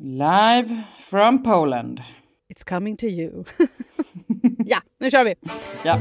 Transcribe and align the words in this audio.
Live 0.00 0.70
from 1.00 1.42
Poland. 1.42 2.02
It's 2.48 2.62
coming 2.62 2.96
to 2.96 3.06
you. 3.06 3.44
ja, 4.64 4.78
nu 5.00 5.10
kör 5.10 5.24
vi! 5.24 5.34
Ja. 5.84 5.98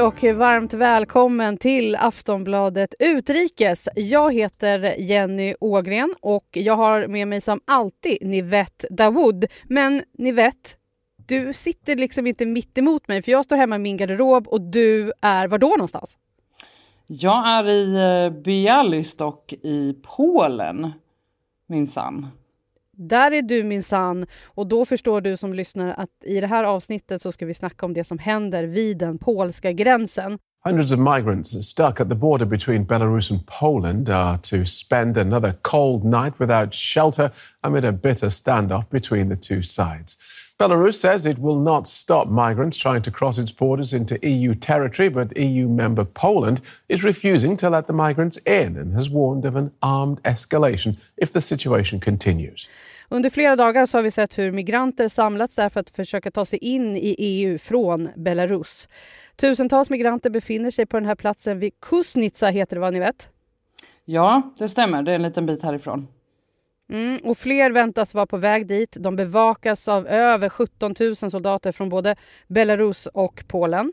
Hej 0.00 0.06
och 0.06 0.38
varmt 0.38 0.74
välkommen 0.74 1.56
till 1.56 1.96
Aftonbladet 1.96 2.94
Utrikes. 2.98 3.88
Jag 3.96 4.34
heter 4.34 4.94
Jenny 4.98 5.54
Ågren 5.60 6.14
och 6.20 6.48
jag 6.50 6.76
har 6.76 7.06
med 7.06 7.28
mig 7.28 7.40
som 7.40 7.60
alltid 7.64 8.18
Nivette 8.20 8.86
Dawood. 8.90 9.44
Men 9.64 10.02
Nivette, 10.18 10.70
du 11.26 11.52
sitter 11.52 11.96
liksom 11.96 12.26
inte 12.26 12.46
mitt 12.46 12.78
emot 12.78 13.08
mig 13.08 13.22
för 13.22 13.32
jag 13.32 13.44
står 13.44 13.56
hemma 13.56 13.76
i 13.76 13.78
min 13.78 13.96
garderob 13.96 14.48
och 14.48 14.60
du 14.60 15.12
är 15.20 15.48
var 15.48 15.58
då 15.58 15.68
någonstans? 15.68 16.18
Jag 17.06 17.48
är 17.48 17.68
i 17.68 17.94
eh, 18.26 18.42
Bialystok 18.42 19.52
i 19.52 19.94
Polen, 20.16 20.92
minsann. 21.66 22.26
Där 23.08 23.32
är 23.32 23.42
du 23.42 23.62
min 23.62 23.82
sann 23.82 24.26
och 24.44 24.66
då 24.66 24.84
förstår 24.84 25.20
du 25.20 25.36
som 25.36 25.54
lyssnar 25.54 25.94
att 25.96 26.08
i 26.24 26.40
det 26.40 26.46
här 26.46 26.64
avsnittet 26.64 27.22
så 27.22 27.32
ska 27.32 27.46
vi 27.46 27.54
snacka 27.54 27.86
om 27.86 27.94
det 27.94 28.04
som 28.04 28.18
händer 28.18 28.64
vid 28.64 28.98
den 28.98 29.18
polska 29.18 29.72
gränsen. 29.72 30.38
Hundreds 30.64 30.92
of 30.92 30.98
migrants 30.98 31.66
stuck 31.66 32.00
at 32.00 32.08
the 32.08 32.14
border 32.14 32.46
between 32.46 32.84
Belarus 32.84 33.30
and 33.30 33.40
Poland 33.46 34.08
are 34.10 34.38
to 34.38 34.66
spend 34.66 35.16
another 35.16 35.52
cold 35.62 36.04
night 36.04 36.34
without 36.40 36.74
shelter 36.74 37.30
amid 37.60 37.84
a 37.84 37.92
bitter 37.92 38.28
standoff 38.28 38.90
between 38.90 39.30
the 39.30 39.36
two 39.36 39.62
sides. 39.62 40.16
Belarus 40.60 41.00
says 41.00 41.24
it 41.24 41.38
will 41.38 41.58
not 41.58 41.88
stop 41.88 42.28
migrants 42.28 42.76
trying 42.76 43.00
to 43.00 43.10
cross 43.10 43.38
its 43.38 43.50
borders 43.50 43.94
into 43.94 44.18
EU 44.28 44.54
territory, 44.54 45.08
but 45.08 45.34
EU 45.34 45.68
member 45.68 46.04
Poland 46.04 46.60
is 46.86 47.02
refusing 47.02 47.56
to 47.56 47.70
let 47.70 47.86
the 47.86 47.94
migrants 47.94 48.36
in 48.44 48.76
and 48.76 48.92
has 48.92 49.08
warned 49.08 49.46
of 49.46 49.56
an 49.56 49.70
armed 49.80 50.22
escalation 50.22 50.98
if 51.16 51.32
the 51.32 51.40
situation 51.40 51.98
continues. 51.98 52.68
Under 53.12 53.30
flera 53.30 53.56
dagar 53.56 53.86
så 53.86 53.98
har 53.98 54.02
vi 54.02 54.10
sett 54.10 54.38
hur 54.38 54.52
migranter 54.52 55.08
samlats 55.08 55.56
där 55.56 55.68
för 55.68 55.80
att 55.80 55.90
försöka 55.90 56.30
ta 56.30 56.44
sig 56.44 56.58
in 56.58 56.96
i 56.96 57.16
EU 57.18 57.58
från 57.58 58.08
Belarus. 58.16 58.88
Tusentals 59.36 59.90
migranter 59.90 60.30
befinner 60.30 60.70
sig 60.70 60.86
på 60.86 60.96
den 60.96 61.06
här 61.06 61.14
platsen 61.14 61.58
vid 61.58 61.80
Kusnitsa 61.80 62.48
heter 62.48 62.76
det 62.76 62.80
vad 62.80 62.92
ni 62.92 62.98
vet? 62.98 63.28
Ja, 64.04 64.54
det 64.58 64.68
stämmer. 64.68 65.02
Det 65.02 65.10
är 65.10 65.14
en 65.14 65.22
liten 65.22 65.46
bit 65.46 65.62
härifrån. 65.62 66.08
Mm, 66.90 67.18
och 67.24 67.38
fler 67.38 67.70
väntas 67.70 68.14
vara 68.14 68.26
på 68.26 68.36
väg 68.36 68.66
dit. 68.66 68.96
De 69.00 69.16
bevakas 69.16 69.88
av 69.88 70.06
över 70.06 70.48
17 70.48 70.94
000 71.00 71.16
soldater 71.16 71.72
från 71.72 71.88
både 71.88 72.16
Belarus 72.48 73.06
och 73.06 73.44
Polen. 73.48 73.92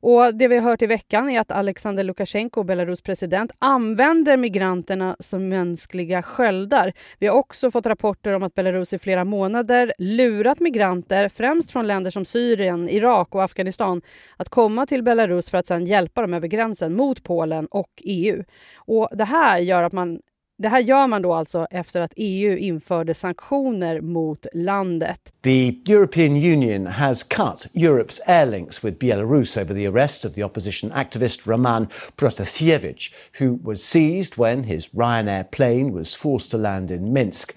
Och 0.00 0.34
det 0.34 0.48
vi 0.48 0.56
har 0.56 0.70
hört 0.70 0.82
i 0.82 0.86
veckan 0.86 1.30
är 1.30 1.40
att 1.40 1.50
Alexander 1.50 2.04
Lukasjenko, 2.04 2.64
Belarus 2.64 3.02
president, 3.02 3.52
använder 3.58 4.36
migranterna 4.36 5.16
som 5.20 5.48
mänskliga 5.48 6.22
sköldar. 6.22 6.92
Vi 7.18 7.26
har 7.26 7.34
också 7.34 7.70
fått 7.70 7.86
rapporter 7.86 8.32
om 8.32 8.42
att 8.42 8.54
Belarus 8.54 8.92
i 8.92 8.98
flera 8.98 9.24
månader 9.24 9.92
lurat 9.98 10.60
migranter, 10.60 11.28
främst 11.28 11.72
från 11.72 11.86
länder 11.86 12.10
som 12.10 12.24
Syrien, 12.24 12.88
Irak 12.88 13.34
och 13.34 13.42
Afghanistan, 13.42 14.02
att 14.36 14.48
komma 14.48 14.86
till 14.86 15.02
Belarus 15.02 15.50
för 15.50 15.58
att 15.58 15.66
sedan 15.66 15.86
hjälpa 15.86 16.22
dem 16.22 16.34
över 16.34 16.48
gränsen 16.48 16.94
mot 16.94 17.22
Polen 17.22 17.66
och 17.66 17.90
EU. 17.96 18.44
Och 18.76 19.08
det 19.12 19.24
här 19.24 19.58
gör 19.58 19.82
att 19.82 19.92
man 19.92 20.20
det 20.58 20.68
här 20.68 20.80
gör 20.80 21.06
man 21.06 21.22
då 21.22 21.34
alltså 21.34 21.66
efter 21.70 22.00
att 22.00 22.12
EU 22.16 22.56
införde 22.56 23.14
sanktioner 23.14 24.00
mot 24.00 24.46
landet. 24.52 25.32
The 25.42 25.74
European 25.88 26.32
Union 26.32 26.86
has 26.86 27.22
cut 27.22 27.66
Europe's 27.74 28.20
air 28.26 28.46
links 28.46 28.84
with 28.84 28.98
Belarus 28.98 29.56
over 29.56 29.74
the 29.74 29.86
arrest 29.86 30.24
of 30.24 30.34
the 30.34 30.42
opposition 30.42 30.92
activist 30.92 31.46
Roman 31.46 31.86
Protasiewicz, 32.16 33.12
who 33.40 33.58
was 33.62 33.84
seized 33.84 34.34
when 34.36 34.64
his 34.64 34.88
Ryanair 34.88 35.50
plane 35.50 35.92
was 35.92 36.14
forced 36.14 36.50
to 36.50 36.58
land 36.58 36.90
in 36.90 37.12
Minsk. 37.12 37.54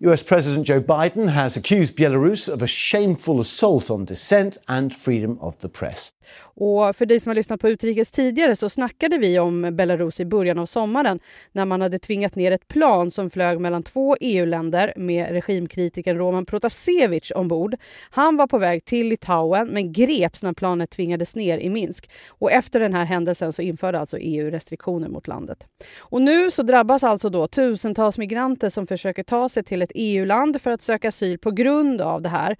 US 0.00 0.22
President 0.22 0.66
Joe 0.66 0.82
Biden 0.82 1.28
has 1.28 1.56
accused 1.56 1.96
Belarus 1.96 2.52
of 2.52 2.62
a 2.62 2.66
shameful 2.66 3.40
assault 3.40 3.90
on 3.90 4.04
dissent 4.04 4.58
and 4.68 4.94
freedom 4.94 5.38
of 5.40 5.56
the 5.58 5.68
press. 5.68 6.12
Och 6.56 6.96
för 6.96 7.06
dig 7.06 7.20
som 7.20 7.30
har 7.30 7.34
lyssnat 7.34 7.60
på 7.60 7.68
Utrikes 7.68 8.10
tidigare 8.10 8.56
så 8.56 8.68
snackade 8.68 9.18
vi 9.18 9.38
om 9.38 9.76
Belarus 9.76 10.20
i 10.20 10.24
början 10.24 10.58
av 10.58 10.66
sommaren 10.66 11.20
när 11.52 11.64
man 11.64 11.80
hade 11.80 11.98
tvingat 11.98 12.34
ner 12.34 12.52
ett 12.52 12.68
plan 12.68 13.10
som 13.10 13.30
flög 13.30 13.60
mellan 13.60 13.82
två 13.82 14.16
EU-länder 14.20 14.92
med 14.96 15.30
regimkritikern 15.30 16.18
Roman 16.18 16.46
Protasevich 16.46 17.32
ombord. 17.34 17.76
Han 18.10 18.36
var 18.36 18.46
på 18.46 18.58
väg 18.58 18.84
till 18.84 19.06
Litauen 19.06 19.68
men 19.68 19.92
greps 19.92 20.42
när 20.42 20.52
planet 20.52 20.90
tvingades 20.90 21.34
ner 21.34 21.58
i 21.58 21.70
Minsk. 21.70 22.10
Och 22.28 22.52
efter 22.52 22.80
den 22.80 22.94
här 22.94 23.04
händelsen 23.04 23.52
så 23.52 23.62
införde 23.62 24.00
alltså 24.00 24.18
EU 24.18 24.50
restriktioner 24.50 25.08
mot 25.08 25.28
landet. 25.28 25.66
Och 25.98 26.22
nu 26.22 26.50
så 26.50 26.62
drabbas 26.62 27.02
alltså 27.02 27.28
då 27.28 27.46
tusentals 27.46 28.18
migranter 28.18 28.70
som 28.70 28.86
försöker 28.86 29.22
ta 29.22 29.48
sig 29.48 29.64
till 29.64 29.82
ett 29.82 29.92
EU-land 29.94 30.62
för 30.62 30.70
att 30.70 30.82
söka 30.82 31.08
asyl 31.08 31.38
på 31.38 31.50
grund 31.50 32.00
av 32.00 32.22
det 32.22 32.28
här. 32.28 32.56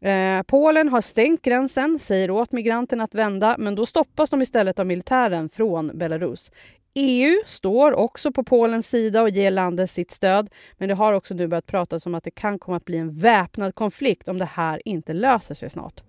Eh, 0.00 0.42
Polen 0.42 0.88
har 0.88 1.00
stängt 1.00 1.42
gränsen, 1.42 1.98
säger 1.98 2.30
åt 2.30 2.52
migranterna 2.52 3.04
att 3.04 3.14
vända, 3.14 3.56
men 3.58 3.74
då 3.74 3.86
stoppas 3.86 4.30
de 4.30 4.42
istället 4.42 4.78
av 4.78 4.86
militären 4.86 5.48
från 5.48 5.98
Belarus. 5.98 6.50
EU 6.94 7.42
står 7.46 7.92
också 7.92 8.32
på 8.32 8.44
Polens 8.44 8.88
sida 8.88 9.22
och 9.22 9.30
ger 9.30 9.50
landet 9.50 9.90
sitt 9.90 10.10
stöd, 10.10 10.50
men 10.78 10.88
det 10.88 10.94
har 10.94 11.12
också 11.12 11.34
nu 11.34 11.46
börjat 11.46 11.66
pratas 11.66 12.06
om 12.06 12.14
att 12.14 12.24
det 12.24 12.30
kan 12.30 12.58
komma 12.58 12.76
att 12.76 12.84
bli 12.84 12.98
en 12.98 13.10
väpnad 13.10 13.74
konflikt 13.74 14.28
om 14.28 14.38
det 14.38 14.44
här 14.44 14.82
inte 14.84 15.12
löser 15.12 15.54
sig 15.54 15.70
snart. 15.70 16.02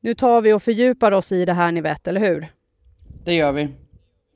Nu 0.00 0.14
tar 0.14 0.40
vi 0.40 0.52
och 0.52 0.62
fördjupar 0.62 1.12
oss 1.12 1.32
i 1.32 1.44
det 1.44 1.52
här, 1.52 1.72
ni 1.72 1.80
vet, 1.80 2.08
eller 2.08 2.20
hur? 2.20 2.46
Det 3.24 3.34
gör 3.34 3.52
vi. 3.52 3.68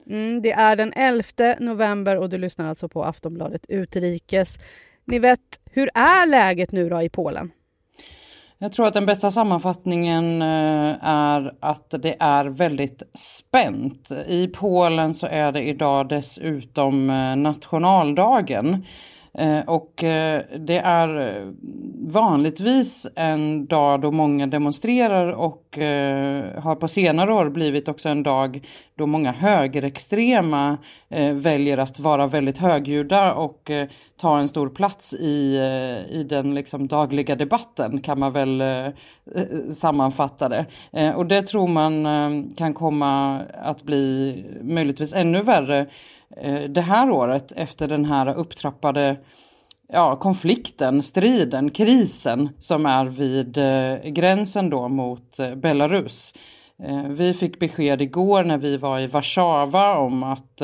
Mm, 0.07 0.43
det 0.43 0.53
är 0.53 0.77
den 0.77 0.93
11 0.93 1.55
november 1.59 2.17
och 2.17 2.31
du 2.31 2.39
lyssnar 2.39 2.69
alltså 2.69 2.89
på 2.89 3.05
Aftonbladet 3.05 3.67
Utrikes. 3.69 4.59
Ni 5.05 5.19
vet, 5.19 5.61
hur 5.65 5.91
är 5.95 6.27
läget 6.27 6.73
nu 6.73 6.89
då 6.89 7.03
i 7.03 7.09
Polen? 7.09 7.51
Jag 8.63 8.73
tror 8.73 8.87
att 8.87 8.95
den 8.95 9.07
bästa 9.07 9.31
sammanfattningen 9.31 10.43
eh, 10.43 10.97
är 11.03 11.55
att 11.61 11.95
det 11.99 12.17
är 12.21 12.45
väldigt 12.45 13.03
spänt. 13.15 14.13
I 14.27 14.47
Polen 14.47 15.15
så 15.15 15.27
är 15.27 15.53
det 15.53 15.63
idag 15.63 16.09
dessutom 16.09 17.11
eh, 17.11 17.37
nationaldagen. 17.37 18.85
Eh, 19.35 19.61
och 19.67 20.05
eh, 20.05 20.43
det 20.59 20.79
är 20.79 21.37
eh, 21.37 21.49
vanligtvis 22.13 23.07
en 23.17 23.67
dag 23.67 24.01
då 24.01 24.11
många 24.11 24.47
demonstrerar 24.47 25.29
och 25.29 25.79
har 26.59 26.75
på 26.75 26.89
senare 26.89 27.35
år 27.35 27.49
blivit 27.49 27.89
också 27.89 28.09
en 28.09 28.23
dag 28.23 28.67
då 28.95 29.07
många 29.07 29.33
högerextrema 29.33 30.79
väljer 31.33 31.79
att 31.79 31.99
vara 31.99 32.27
väldigt 32.27 32.59
högljudda 32.59 33.35
och 33.35 33.71
ta 34.21 34.39
en 34.39 34.49
stor 34.49 34.69
plats 34.69 35.15
i, 35.15 35.57
i 36.11 36.27
den 36.29 36.55
liksom 36.55 36.89
dagliga 36.89 37.37
debatten 37.37 38.01
kan 38.01 38.19
man 38.19 38.33
väl 38.33 38.63
sammanfatta 39.73 40.49
det. 40.49 40.67
Och 41.15 41.27
det 41.27 41.43
tror 41.43 41.69
man 41.69 42.51
kan 42.57 42.75
komma 42.75 43.41
att 43.63 43.83
bli 43.83 44.45
möjligtvis 44.63 45.15
ännu 45.15 45.43
värre 45.43 45.87
Eh, 46.37 46.63
det 46.63 46.81
här 46.81 47.11
året 47.11 47.53
efter 47.53 47.89
den 47.89 48.05
här 48.05 48.35
upptrappade 48.35 49.17
ja, 49.93 50.17
konflikten, 50.17 51.03
striden, 51.03 51.71
krisen 51.71 52.49
som 52.59 52.87
är 52.87 53.05
vid 53.05 53.59
eh, 53.59 54.11
gränsen 54.11 54.71
då 54.71 54.89
mot 54.89 55.39
eh, 55.39 55.55
Belarus. 55.55 56.35
Vi 57.09 57.35
fick 57.35 57.59
besked 57.59 58.03
igår 58.03 58.45
när 58.45 58.59
vi 58.59 58.77
var 58.77 59.01
i 59.01 59.07
Warszawa 59.07 59.99
om 59.99 60.23
att 60.23 60.57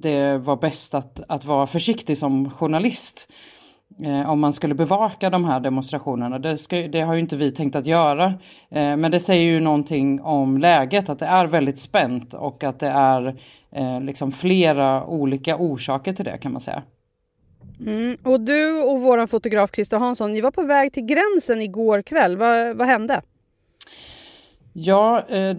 det 0.00 0.38
var 0.38 0.56
bäst 0.56 0.94
att, 0.94 1.20
att 1.28 1.44
vara 1.44 1.66
försiktig 1.66 2.18
som 2.18 2.50
journalist 2.50 3.28
eh, 4.04 4.30
om 4.30 4.40
man 4.40 4.52
skulle 4.52 4.74
bevaka 4.74 5.30
de 5.30 5.44
här 5.44 5.60
demonstrationerna. 5.60 6.38
Det, 6.38 6.56
ska, 6.56 6.76
det, 6.76 7.00
har 7.00 7.14
ju 7.14 7.20
inte 7.20 7.36
vi 7.36 7.50
tänkt 7.50 7.76
att 7.76 7.86
göra. 7.86 8.26
Eh, 8.70 8.96
men 8.96 9.10
det 9.10 9.20
säger 9.20 9.44
ju 9.44 9.60
någonting 9.60 10.20
om 10.20 10.58
läget, 10.58 11.08
att 11.08 11.18
det 11.18 11.26
är 11.26 11.46
väldigt 11.46 11.78
spänt 11.78 12.34
och 12.34 12.64
att 12.64 12.78
det 12.78 12.88
är 12.88 13.36
eh, 13.72 14.00
liksom 14.00 14.32
flera 14.32 15.06
olika 15.06 15.56
orsaker 15.56 16.12
till 16.12 16.24
det 16.24 16.38
kan 16.38 16.52
man 16.52 16.60
säga. 16.60 16.82
Mm. 17.86 18.16
Och 18.22 18.40
du 18.40 18.82
och 18.82 19.00
vår 19.00 19.26
fotograf 19.26 19.70
Christer 19.74 19.98
Hansson, 19.98 20.32
ni 20.32 20.40
var 20.40 20.50
på 20.50 20.62
väg 20.62 20.92
till 20.92 21.04
gränsen 21.04 21.60
igår 21.60 22.02
kväll. 22.02 22.36
Va, 22.36 22.74
vad 22.74 22.86
hände? 22.86 23.22
Ja, 24.72 25.22
eh, 25.28 25.56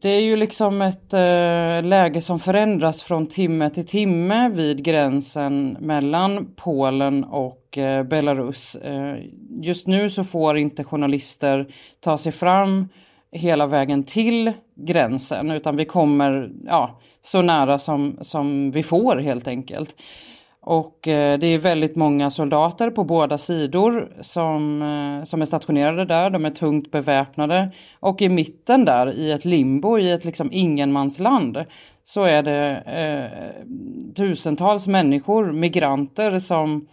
det 0.00 0.08
är 0.08 0.20
ju 0.20 0.36
liksom 0.36 0.82
ett 0.82 1.12
eh, 1.12 1.88
läge 1.88 2.20
som 2.20 2.38
förändras 2.38 3.02
från 3.02 3.26
timme 3.26 3.70
till 3.70 3.86
timme 3.86 4.48
vid 4.48 4.84
gränsen 4.84 5.76
mellan 5.80 6.54
Polen 6.56 7.24
och 7.24 7.78
eh, 7.78 8.02
Belarus. 8.02 8.76
Just 9.62 9.86
nu 9.86 10.10
så 10.10 10.24
får 10.24 10.58
inte 10.58 10.84
journalister 10.84 11.66
ta 12.00 12.18
sig 12.18 12.32
fram 12.32 12.88
hela 13.32 13.66
vägen 13.66 14.04
till 14.04 14.52
gränsen 14.74 15.50
utan 15.50 15.76
vi 15.76 15.84
kommer 15.84 16.50
ja, 16.66 17.00
så 17.20 17.42
nära 17.42 17.78
som, 17.78 18.18
som 18.20 18.70
vi 18.70 18.82
får 18.82 19.16
helt 19.16 19.48
enkelt. 19.48 19.96
Och 20.66 21.08
eh, 21.08 21.38
det 21.38 21.46
är 21.46 21.58
väldigt 21.58 21.96
många 21.96 22.30
soldater 22.30 22.90
på 22.90 23.04
båda 23.04 23.38
sidor 23.38 24.12
som, 24.20 24.82
eh, 24.82 25.24
som 25.24 25.40
är 25.40 25.44
stationerade 25.44 26.04
där. 26.04 26.30
De 26.30 26.44
är 26.44 26.50
tungt 26.50 26.90
beväpnade. 26.90 27.70
Och 28.00 28.22
i 28.22 28.28
mitten 28.28 28.84
där, 28.84 29.12
i 29.12 29.32
ett 29.32 29.44
limbo, 29.44 29.98
i 29.98 30.10
ett 30.10 30.24
liksom 30.24 30.48
ingenmansland, 30.52 31.64
så 32.04 32.22
är 32.22 32.42
det 32.42 32.76
eh, 32.76 33.64
tusentals 34.14 34.88
människor, 34.88 35.52
migranter, 35.52 36.38
som 36.38 36.88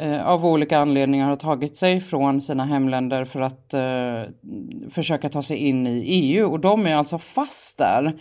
eh, 0.00 0.26
av 0.26 0.46
olika 0.46 0.78
anledningar 0.78 1.28
har 1.28 1.36
tagit 1.36 1.76
sig 1.76 2.00
från 2.00 2.40
sina 2.40 2.64
hemländer 2.64 3.24
för 3.24 3.40
att 3.40 3.74
eh, 3.74 4.22
försöka 4.90 5.28
ta 5.28 5.42
sig 5.42 5.56
in 5.56 5.86
i 5.86 6.02
EU. 6.06 6.50
Och 6.50 6.60
de 6.60 6.86
är 6.86 6.96
alltså 6.96 7.18
fast 7.18 7.78
där 7.78 8.12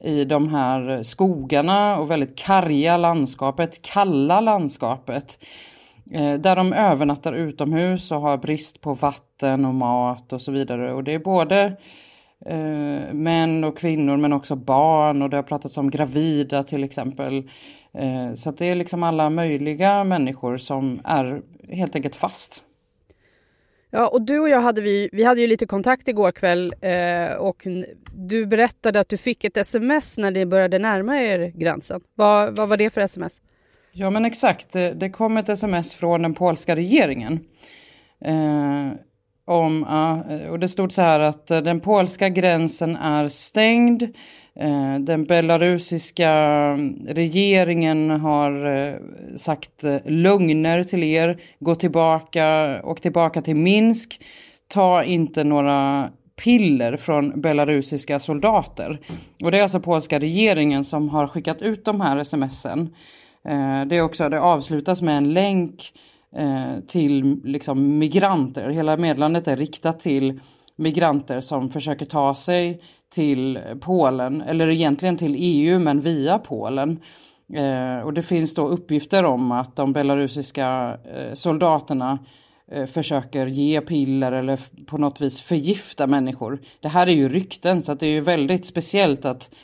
i 0.00 0.24
de 0.24 0.48
här 0.48 1.02
skogarna 1.02 1.98
och 1.98 2.10
väldigt 2.10 2.38
karga 2.38 2.96
landskapet, 2.96 3.82
kalla 3.82 4.40
landskapet. 4.40 5.44
Eh, 6.10 6.34
där 6.34 6.56
de 6.56 6.72
övernattar 6.72 7.32
utomhus 7.32 8.12
och 8.12 8.20
har 8.20 8.36
brist 8.36 8.80
på 8.80 8.94
vatten 8.94 9.64
och 9.64 9.74
mat 9.74 10.32
och 10.32 10.40
så 10.40 10.52
vidare. 10.52 10.92
Och 10.92 11.04
det 11.04 11.12
är 11.12 11.18
både 11.18 11.76
eh, 12.46 13.12
män 13.12 13.64
och 13.64 13.78
kvinnor 13.78 14.16
men 14.16 14.32
också 14.32 14.56
barn 14.56 15.22
och 15.22 15.30
det 15.30 15.36
har 15.36 15.42
pratats 15.42 15.78
om 15.78 15.90
gravida 15.90 16.62
till 16.62 16.84
exempel. 16.84 17.50
Eh, 17.94 18.32
så 18.34 18.50
det 18.50 18.66
är 18.66 18.74
liksom 18.74 19.02
alla 19.02 19.30
möjliga 19.30 20.04
människor 20.04 20.56
som 20.56 21.00
är 21.04 21.42
helt 21.68 21.96
enkelt 21.96 22.16
fast. 22.16 22.62
Ja, 23.96 24.08
och 24.08 24.22
du 24.22 24.40
och 24.40 24.48
jag 24.48 24.60
hade, 24.60 24.80
vi, 24.80 25.08
vi 25.12 25.24
hade 25.24 25.40
ju 25.40 25.46
lite 25.46 25.66
kontakt 25.66 26.08
igår 26.08 26.32
kväll 26.32 26.74
eh, 26.80 27.36
och 27.36 27.66
du 28.14 28.46
berättade 28.46 29.00
att 29.00 29.08
du 29.08 29.16
fick 29.16 29.44
ett 29.44 29.56
sms 29.56 30.18
när 30.18 30.30
ni 30.30 30.46
började 30.46 30.78
närma 30.78 31.20
er 31.20 31.52
gränsen. 31.54 32.00
Vad, 32.14 32.56
vad 32.56 32.68
var 32.68 32.76
det 32.76 32.90
för 32.90 33.00
sms? 33.00 33.40
Ja 33.92 34.10
men 34.10 34.24
exakt, 34.24 34.72
det, 34.72 34.92
det 34.92 35.10
kom 35.10 35.36
ett 35.36 35.48
sms 35.48 35.94
från 35.94 36.22
den 36.22 36.34
polska 36.34 36.76
regeringen. 36.76 37.40
Eh, 38.24 38.90
om, 39.44 39.82
och 40.50 40.58
det 40.58 40.68
stod 40.68 40.92
så 40.92 41.02
här 41.02 41.20
att 41.20 41.50
eh, 41.50 41.60
den 41.60 41.80
polska 41.80 42.28
gränsen 42.28 42.96
är 42.96 43.28
stängd. 43.28 44.02
Eh, 44.60 44.98
den 44.98 45.24
belarusiska 45.24 46.32
regeringen 47.06 48.10
har 48.10 48.66
eh, 48.66 48.94
sagt 49.36 49.84
eh, 49.84 49.96
lögner 50.04 50.84
till 50.84 51.02
er. 51.02 51.40
Gå 51.58 51.74
tillbaka 51.74 52.80
och 52.82 53.02
tillbaka 53.02 53.42
till 53.42 53.56
Minsk. 53.56 54.20
Ta 54.68 55.04
inte 55.04 55.44
några 55.44 56.10
piller 56.44 56.96
från 56.96 57.40
belarusiska 57.40 58.18
soldater. 58.18 59.00
Och 59.42 59.50
det 59.50 59.58
är 59.58 59.62
alltså 59.62 59.80
polska 59.80 60.18
regeringen 60.18 60.84
som 60.84 61.08
har 61.08 61.26
skickat 61.26 61.62
ut 61.62 61.84
de 61.84 62.00
här 62.00 62.24
smsen. 62.24 62.94
Det 63.86 63.96
är 63.96 64.00
också, 64.00 64.28
det 64.28 64.40
avslutas 64.40 65.02
med 65.02 65.16
en 65.16 65.32
länk 65.32 65.92
till 66.86 67.40
liksom, 67.44 67.98
migranter. 67.98 68.70
Hela 68.70 68.96
meddelandet 68.96 69.48
är 69.48 69.56
riktat 69.56 70.00
till 70.00 70.40
migranter 70.76 71.40
som 71.40 71.68
försöker 71.68 72.06
ta 72.06 72.34
sig 72.34 72.82
till 73.14 73.58
Polen, 73.80 74.40
eller 74.40 74.68
egentligen 74.68 75.16
till 75.16 75.36
EU 75.38 75.78
men 75.78 76.00
via 76.00 76.38
Polen. 76.38 77.00
Eh, 77.54 77.98
och 78.06 78.12
det 78.12 78.22
finns 78.22 78.54
då 78.54 78.68
uppgifter 78.68 79.24
om 79.24 79.52
att 79.52 79.76
de 79.76 79.92
belarusiska 79.92 80.98
eh, 81.14 81.34
soldaterna 81.34 82.18
eh, 82.72 82.86
försöker 82.86 83.46
ge 83.46 83.80
piller 83.80 84.32
eller 84.32 84.58
på 84.86 84.98
något 84.98 85.20
vis 85.20 85.40
förgifta 85.40 86.06
människor. 86.06 86.62
Det 86.80 86.88
här 86.88 87.06
är 87.06 87.12
ju 87.12 87.28
rykten 87.28 87.82
så 87.82 87.94
det 87.94 88.06
är 88.06 88.10
ju 88.10 88.20
väldigt 88.20 88.66
speciellt 88.66 89.24
att 89.24 89.50
eh, 89.52 89.58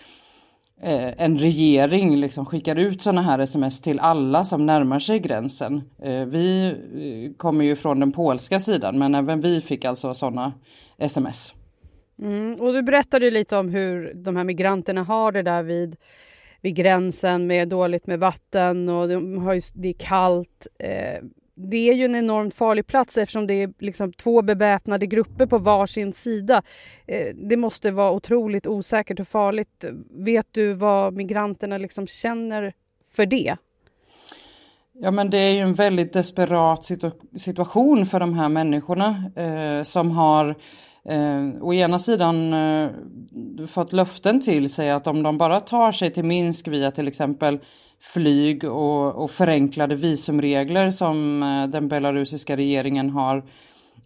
Eh, 0.83 1.25
en 1.25 1.39
regering 1.39 2.17
liksom 2.17 2.47
skickar 2.47 2.77
ut 2.77 3.03
sådana 3.03 3.23
här 3.23 3.39
sms 3.39 3.81
till 3.81 4.01
alla 4.01 4.45
som 4.45 4.67
närmar 4.67 4.99
sig 4.99 5.19
gränsen. 5.19 5.83
Eh, 6.03 6.25
vi 6.25 6.69
eh, 6.69 7.37
kommer 7.37 7.65
ju 7.65 7.77
från 7.77 8.01
den 8.01 8.13
polska 8.13 8.61
sidan 8.61 8.99
men 8.99 9.15
även 9.15 9.41
vi 9.41 9.61
fick 9.61 9.85
alltså 9.85 10.15
sådana 10.15 10.53
sms. 10.99 11.55
Mm, 12.23 12.61
och 12.61 12.73
du 12.73 12.83
berättade 12.83 13.31
lite 13.31 13.57
om 13.57 13.69
hur 13.69 14.15
de 14.15 14.37
här 14.37 14.45
migranterna 14.45 15.03
har 15.03 15.33
det 15.33 15.43
där 15.43 15.63
vid, 15.63 15.97
vid 16.61 16.75
gränsen 16.75 17.47
med 17.47 17.69
dåligt 17.69 18.07
med 18.07 18.19
vatten 18.19 18.89
och 18.89 19.09
de 19.09 19.39
har, 19.39 19.61
det 19.81 19.89
är 19.89 19.93
kallt. 19.93 20.67
Eh, 20.79 21.25
det 21.69 21.91
är 21.91 21.95
ju 21.95 22.05
en 22.05 22.15
enormt 22.15 22.55
farlig 22.55 22.87
plats 22.87 23.19
eftersom 23.19 23.47
det 23.47 23.55
är 23.55 23.73
liksom 23.79 24.13
två 24.13 24.43
beväpnade 24.43 25.07
grupper 25.07 25.47
på 25.47 25.59
varsin 25.59 26.13
sida. 26.13 26.63
Eh, 27.07 27.35
det 27.35 27.57
måste 27.57 27.91
vara 27.91 28.13
otroligt 28.13 28.67
osäkert 28.67 29.21
och 29.21 29.29
farligt. 29.29 29.85
Vet 30.11 30.47
du 30.51 30.73
vad 30.73 31.15
migranterna 31.15 31.79
liksom 31.79 32.07
känner 32.07 32.73
för 33.15 33.27
det? 33.27 33.57
Ja 35.03 35.11
men 35.11 35.31
det 35.31 35.39
är 35.39 35.53
ju 35.53 35.61
en 35.61 35.75
väldigt 35.75 36.13
desperat 36.13 36.85
situ 36.85 37.11
situation 37.37 38.07
för 38.07 38.21
de 38.21 38.35
här 38.35 38.49
människorna 38.49 39.25
eh, 39.37 39.83
som 39.83 40.11
har 40.11 40.49
eh, 41.05 41.49
å 41.61 41.75
ena 41.75 41.99
sidan 41.99 42.53
eh, 42.53 42.91
fått 43.67 43.93
löften 43.93 44.41
till 44.41 44.71
sig 44.71 44.91
att 44.91 45.07
om 45.07 45.23
de 45.23 45.39
bara 45.39 45.61
tar 45.61 45.93
sig 45.93 46.11
till 46.11 46.25
Minsk 46.25 46.69
via 46.69 46.91
till 46.91 47.09
exempel 47.09 47.59
flyg 48.01 48.65
och, 48.65 49.15
och 49.15 49.31
förenklade 49.31 49.95
visumregler 49.95 50.91
som 50.91 51.43
eh, 51.43 51.67
den 51.67 51.89
belarusiska 51.89 52.57
regeringen 52.57 53.11
har, 53.11 53.37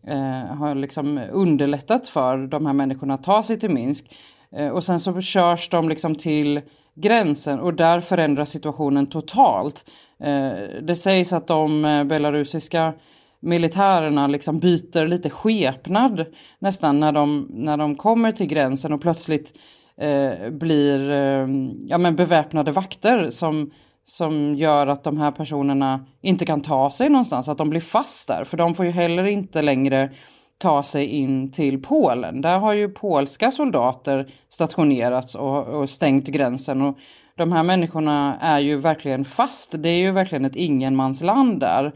eh, 0.06 0.56
har 0.56 0.74
liksom 0.74 1.20
underlättat 1.32 2.08
för 2.08 2.38
de 2.38 2.66
här 2.66 2.72
människorna 2.72 3.14
att 3.14 3.24
ta 3.24 3.42
sig 3.42 3.60
till 3.60 3.70
Minsk. 3.70 4.16
Eh, 4.56 4.68
och 4.68 4.84
sen 4.84 5.00
så 5.00 5.20
körs 5.20 5.68
de 5.68 5.88
liksom 5.88 6.14
till 6.14 6.60
gränsen 6.94 7.60
och 7.60 7.74
där 7.74 8.00
förändras 8.00 8.50
situationen 8.50 9.06
totalt. 9.06 9.90
Eh, 10.20 10.52
det 10.82 10.96
sägs 10.96 11.32
att 11.32 11.46
de 11.46 11.84
eh, 11.84 12.04
belarusiska 12.04 12.92
militärerna 13.40 14.26
liksom 14.26 14.58
byter 14.58 15.06
lite 15.06 15.30
skepnad 15.30 16.26
nästan 16.58 17.00
när 17.00 17.12
de, 17.12 17.48
när 17.50 17.76
de 17.76 17.96
kommer 17.96 18.32
till 18.32 18.46
gränsen 18.46 18.92
och 18.92 19.00
plötsligt 19.00 19.52
eh, 20.00 20.50
blir 20.50 21.10
eh, 21.10 21.48
ja, 21.80 21.98
men 21.98 22.16
beväpnade 22.16 22.72
vakter 22.72 23.30
som, 23.30 23.70
som 24.04 24.54
gör 24.54 24.86
att 24.86 25.04
de 25.04 25.18
här 25.18 25.30
personerna 25.30 26.04
inte 26.22 26.46
kan 26.46 26.60
ta 26.60 26.90
sig 26.90 27.08
någonstans, 27.08 27.48
att 27.48 27.58
de 27.58 27.70
blir 27.70 27.80
fast 27.80 28.28
där. 28.28 28.44
För 28.44 28.56
de 28.56 28.74
får 28.74 28.84
ju 28.84 28.90
heller 28.90 29.26
inte 29.26 29.62
längre 29.62 30.10
ta 30.58 30.82
sig 30.82 31.06
in 31.06 31.52
till 31.52 31.82
Polen. 31.82 32.40
Där 32.40 32.58
har 32.58 32.72
ju 32.72 32.88
polska 32.88 33.50
soldater 33.50 34.32
stationerats 34.48 35.34
och, 35.34 35.66
och 35.66 35.90
stängt 35.90 36.28
gränsen. 36.28 36.82
Och 36.82 36.98
de 37.36 37.52
här 37.52 37.62
människorna 37.62 38.38
är 38.40 38.58
ju 38.58 38.76
verkligen 38.76 39.24
fast. 39.24 39.74
Det 39.82 39.88
är 39.88 39.98
ju 39.98 40.10
verkligen 40.10 40.44
ett 40.44 40.56
ingenmansland 40.56 41.60
där. 41.60 41.92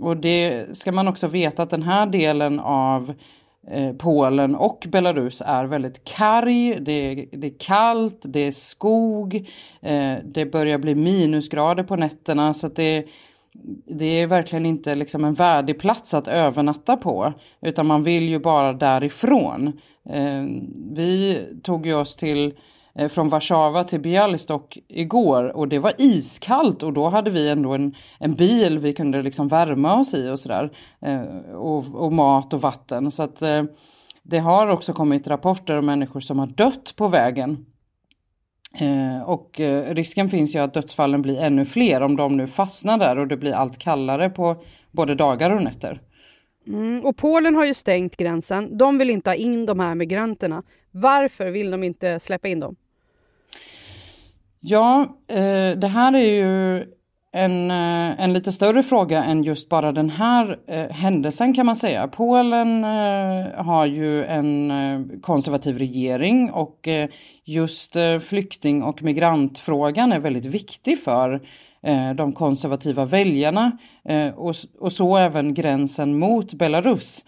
Och 0.00 0.16
det 0.16 0.66
ska 0.76 0.92
man 0.92 1.08
också 1.08 1.26
veta 1.26 1.62
att 1.62 1.70
den 1.70 1.82
här 1.82 2.06
delen 2.06 2.60
av 2.60 3.12
Eh, 3.12 3.37
Eh, 3.70 3.92
Polen 3.92 4.54
och 4.54 4.86
Belarus 4.88 5.42
är 5.46 5.64
väldigt 5.64 6.04
karg, 6.04 6.80
det 6.80 6.92
är, 6.92 7.26
det 7.32 7.46
är 7.46 7.58
kallt, 7.66 8.22
det 8.24 8.40
är 8.40 8.50
skog, 8.50 9.34
eh, 9.82 10.14
det 10.24 10.46
börjar 10.52 10.78
bli 10.78 10.94
minusgrader 10.94 11.82
på 11.82 11.96
nätterna 11.96 12.54
så 12.54 12.66
att 12.66 12.76
det, 12.76 13.06
det 13.86 14.20
är 14.20 14.26
verkligen 14.26 14.66
inte 14.66 14.94
liksom 14.94 15.24
en 15.24 15.34
värdig 15.34 15.78
plats 15.78 16.14
att 16.14 16.28
övernatta 16.28 16.96
på 16.96 17.32
utan 17.60 17.86
man 17.86 18.02
vill 18.02 18.28
ju 18.28 18.38
bara 18.38 18.72
därifrån. 18.72 19.80
Eh, 20.10 20.44
vi 20.92 21.42
tog 21.62 21.86
ju 21.86 21.94
oss 21.94 22.16
till 22.16 22.54
Eh, 22.98 23.08
från 23.08 23.28
Warszawa 23.28 23.84
till 23.84 24.00
Bialystok 24.00 24.78
igår 24.88 25.56
och 25.56 25.68
det 25.68 25.78
var 25.78 25.92
iskallt 25.98 26.82
och 26.82 26.92
då 26.92 27.08
hade 27.08 27.30
vi 27.30 27.48
ändå 27.48 27.72
en, 27.72 27.94
en 28.18 28.34
bil 28.34 28.78
vi 28.78 28.92
kunde 28.92 29.22
liksom 29.22 29.48
värma 29.48 30.00
oss 30.00 30.14
i 30.14 30.28
och 30.28 30.38
sådär. 30.38 30.70
Eh, 31.00 31.54
och, 31.54 31.94
och, 31.94 32.12
mat 32.12 32.52
och 32.52 32.60
vatten. 32.60 33.10
Så 33.10 33.22
att 33.22 33.42
eh, 33.42 33.62
det 34.22 34.38
har 34.38 34.66
också 34.66 34.92
kommit 34.92 35.28
rapporter 35.28 35.78
om 35.78 35.86
människor 35.86 36.20
som 36.20 36.38
har 36.38 36.46
dött 36.46 36.94
på 36.96 37.08
vägen. 37.08 37.66
och 39.26 39.60
risken 39.86 40.28
finns 40.28 40.54
ju 40.54 40.58
att 40.58 40.74
dödsfallen 40.74 41.22
blir 41.22 41.40
ännu 41.40 41.64
fler 41.64 42.00
om 42.00 42.16
de 42.16 42.36
nu 42.36 42.46
fastnar 42.46 42.98
där 42.98 43.18
och 43.18 43.28
det 43.28 43.36
blir 43.36 43.52
allt 43.52 43.78
kallare 43.78 44.30
på 44.30 44.62
både 44.90 45.14
dagar 45.14 45.50
och 45.50 45.62
nätter. 45.62 46.00
Mm, 46.66 47.04
och 47.04 47.16
Polen 47.16 47.54
har 47.54 47.64
ju 47.64 47.74
stängt 47.74 48.16
gränsen. 48.16 48.78
De 48.78 48.98
vill 48.98 49.10
inte 49.10 49.30
ha 49.30 49.34
in 49.34 49.66
de 49.66 49.80
här 49.80 49.94
migranterna. 49.94 50.62
Varför 50.90 51.50
vill 51.50 51.70
de 51.70 51.84
inte 51.84 52.20
släppa 52.20 52.48
in 52.48 52.60
dem? 52.60 52.76
Ja, 54.60 55.16
eh, 55.28 55.78
det 55.78 55.86
här 55.86 56.12
är 56.12 56.18
ju 56.18 56.84
en, 57.32 57.70
eh, 57.70 58.20
en 58.20 58.32
lite 58.32 58.52
större 58.52 58.82
fråga 58.82 59.24
än 59.24 59.42
just 59.42 59.68
bara 59.68 59.92
den 59.92 60.10
här 60.10 60.58
eh, 60.66 60.90
händelsen 60.90 61.54
kan 61.54 61.66
man 61.66 61.76
säga. 61.76 62.08
Polen 62.08 62.84
eh, 62.84 63.64
har 63.64 63.86
ju 63.86 64.24
en 64.24 64.70
eh, 64.70 65.20
konservativ 65.20 65.78
regering 65.78 66.50
och 66.50 66.88
eh, 66.88 67.08
just 67.44 67.96
flykting 68.20 68.82
och 68.82 69.02
migrantfrågan 69.02 70.12
är 70.12 70.18
väldigt 70.18 70.46
viktig 70.46 70.98
för 71.02 71.40
de 72.14 72.32
konservativa 72.32 73.04
väljarna 73.04 73.78
och, 74.34 74.54
och 74.80 74.92
så 74.92 75.16
även 75.16 75.54
gränsen 75.54 76.18
mot 76.18 76.54
Belarus. 76.54 77.24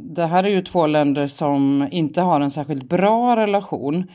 Det 0.00 0.26
här 0.26 0.44
är 0.44 0.48
ju 0.48 0.62
två 0.62 0.86
länder 0.86 1.26
som 1.26 1.88
inte 1.90 2.20
har 2.20 2.40
en 2.40 2.50
särskilt 2.50 2.88
bra 2.88 3.36
relation. 3.36 4.06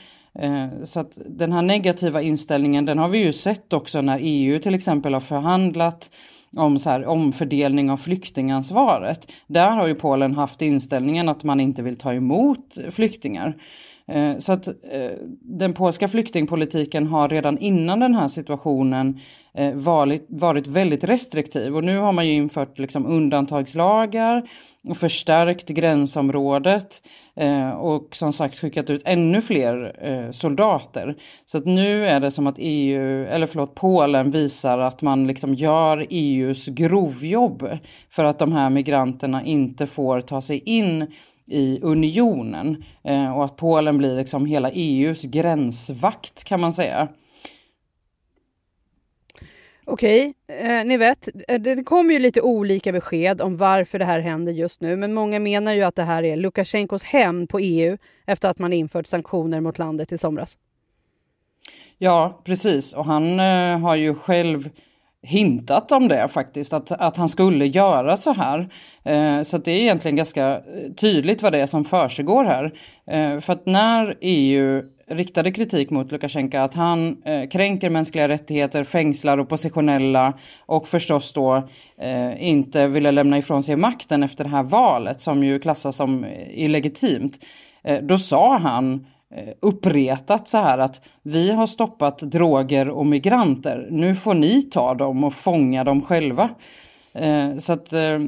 Eh, 0.41 0.67
så 0.83 0.99
att 0.99 1.17
den 1.25 1.51
här 1.51 1.61
negativa 1.61 2.21
inställningen 2.21 2.85
den 2.85 2.97
har 2.97 3.09
vi 3.09 3.17
ju 3.17 3.33
sett 3.33 3.73
också 3.73 4.01
när 4.01 4.19
EU 4.21 4.59
till 4.59 4.75
exempel 4.75 5.13
har 5.13 5.21
förhandlat 5.21 6.11
om 6.55 6.79
så 6.79 6.89
här, 6.89 7.05
omfördelning 7.05 7.91
av 7.91 7.97
flyktingansvaret. 7.97 9.31
Där 9.47 9.71
har 9.71 9.87
ju 9.87 9.95
Polen 9.95 10.35
haft 10.35 10.61
inställningen 10.61 11.29
att 11.29 11.43
man 11.43 11.59
inte 11.59 11.81
vill 11.81 11.95
ta 11.95 12.13
emot 12.13 12.77
flyktingar. 12.89 13.55
Eh, 14.09 14.37
så 14.37 14.53
att 14.53 14.67
eh, 14.67 15.11
den 15.41 15.73
polska 15.73 16.07
flyktingpolitiken 16.07 17.07
har 17.07 17.29
redan 17.29 17.57
innan 17.57 17.99
den 17.99 18.15
här 18.15 18.27
situationen 18.27 19.19
eh, 19.53 19.73
varit, 19.73 20.25
varit 20.29 20.67
väldigt 20.67 21.03
restriktiv 21.03 21.75
och 21.75 21.83
nu 21.83 21.97
har 21.97 22.11
man 22.11 22.27
ju 22.27 22.33
infört 22.33 22.79
liksom 22.79 23.05
undantagslagar 23.05 24.49
och 24.87 24.97
förstärkt 24.97 25.69
gränsområdet 25.69 27.01
och 27.77 28.15
som 28.15 28.33
sagt 28.33 28.59
skickat 28.59 28.89
ut 28.89 29.01
ännu 29.05 29.41
fler 29.41 30.31
soldater. 30.31 31.15
Så 31.45 31.57
att 31.57 31.65
nu 31.65 32.05
är 32.05 32.19
det 32.19 32.31
som 32.31 32.47
att 32.47 32.55
EU, 32.57 33.25
eller 33.25 33.47
förlåt 33.47 33.75
Polen 33.75 34.31
visar 34.31 34.79
att 34.79 35.01
man 35.01 35.27
liksom 35.27 35.53
gör 35.53 36.07
EUs 36.09 36.67
grovjobb 36.67 37.69
för 38.09 38.23
att 38.23 38.39
de 38.39 38.53
här 38.53 38.69
migranterna 38.69 39.43
inte 39.43 39.85
får 39.85 40.21
ta 40.21 40.41
sig 40.41 40.59
in 40.65 41.07
i 41.49 41.79
unionen 41.81 42.83
eh, 43.03 43.37
och 43.37 43.45
att 43.45 43.57
Polen 43.57 43.97
blir 43.97 44.15
liksom 44.15 44.45
hela 44.45 44.71
EUs 44.71 45.23
gränsvakt 45.23 46.43
kan 46.43 46.59
man 46.59 46.73
säga. 46.73 47.07
Okej, 49.91 50.33
eh, 50.47 50.85
ni 50.85 50.97
vet, 50.97 51.29
eh, 51.47 51.59
det 51.59 51.83
kommer 51.83 52.13
ju 52.13 52.19
lite 52.19 52.41
olika 52.41 52.91
besked 52.91 53.41
om 53.41 53.57
varför 53.57 53.99
det 53.99 54.05
här 54.05 54.19
händer 54.19 54.51
just 54.51 54.81
nu, 54.81 54.95
men 54.95 55.13
många 55.13 55.39
menar 55.39 55.73
ju 55.73 55.83
att 55.83 55.95
det 55.95 56.03
här 56.03 56.23
är 56.23 56.35
Lukasjenkos 56.35 57.03
hem 57.03 57.47
på 57.47 57.59
EU 57.59 57.97
efter 58.25 58.49
att 58.49 58.59
man 58.59 58.73
infört 58.73 59.07
sanktioner 59.07 59.61
mot 59.61 59.77
landet 59.77 60.11
i 60.11 60.17
somras. 60.17 60.57
Ja, 61.97 62.41
precis, 62.43 62.93
och 62.93 63.05
han 63.05 63.39
eh, 63.39 63.79
har 63.79 63.95
ju 63.95 64.15
själv 64.15 64.69
hintat 65.23 65.91
om 65.91 66.07
det 66.07 66.27
faktiskt, 66.27 66.73
att, 66.73 66.91
att 66.91 67.17
han 67.17 67.29
skulle 67.29 67.65
göra 67.65 68.17
så 68.17 68.33
här. 68.33 68.69
Eh, 69.03 69.41
så 69.41 69.57
det 69.57 69.71
är 69.71 69.81
egentligen 69.81 70.15
ganska 70.15 70.55
eh, 70.55 70.61
tydligt 70.97 71.41
vad 71.41 71.51
det 71.51 71.59
är 71.59 71.65
som 71.65 71.85
försiggår 71.85 72.43
här. 72.43 72.73
Eh, 73.07 73.39
för 73.39 73.53
att 73.53 73.65
när 73.65 74.17
EU 74.21 74.83
riktade 75.07 75.51
kritik 75.51 75.89
mot 75.89 76.11
Lukasjenko 76.11 76.57
att 76.57 76.73
han 76.73 77.23
eh, 77.23 77.49
kränker 77.49 77.89
mänskliga 77.89 78.27
rättigheter, 78.27 78.83
fängslar 78.83 79.39
oppositionella 79.39 80.33
och 80.65 80.87
förstås 80.87 81.33
då 81.33 81.63
eh, 82.01 82.47
inte 82.47 82.87
ville 82.87 83.11
lämna 83.11 83.37
ifrån 83.37 83.63
sig 83.63 83.75
makten 83.75 84.23
efter 84.23 84.43
det 84.43 84.49
här 84.49 84.63
valet 84.63 85.21
som 85.21 85.43
ju 85.43 85.59
klassas 85.59 85.95
som 85.95 86.23
eh, 86.23 86.59
illegitimt. 86.59 87.45
Eh, 87.83 88.03
då 88.03 88.17
sa 88.17 88.57
han 88.57 88.93
Eh, 88.93 89.18
Eh, 89.35 89.53
uppretat 89.59 90.47
så 90.47 90.57
här 90.57 90.77
att 90.77 91.07
vi 91.23 91.51
har 91.51 91.67
stoppat 91.67 92.19
droger 92.19 92.89
och 92.89 93.05
migranter. 93.05 93.87
Nu 93.91 94.15
får 94.15 94.33
ni 94.33 94.63
ta 94.63 94.93
dem 94.93 95.23
och 95.23 95.33
fånga 95.33 95.83
dem 95.83 96.01
själva. 96.01 96.49
Eh, 97.13 97.57
så 97.57 97.73
att 97.73 97.93
eh, 97.93 98.19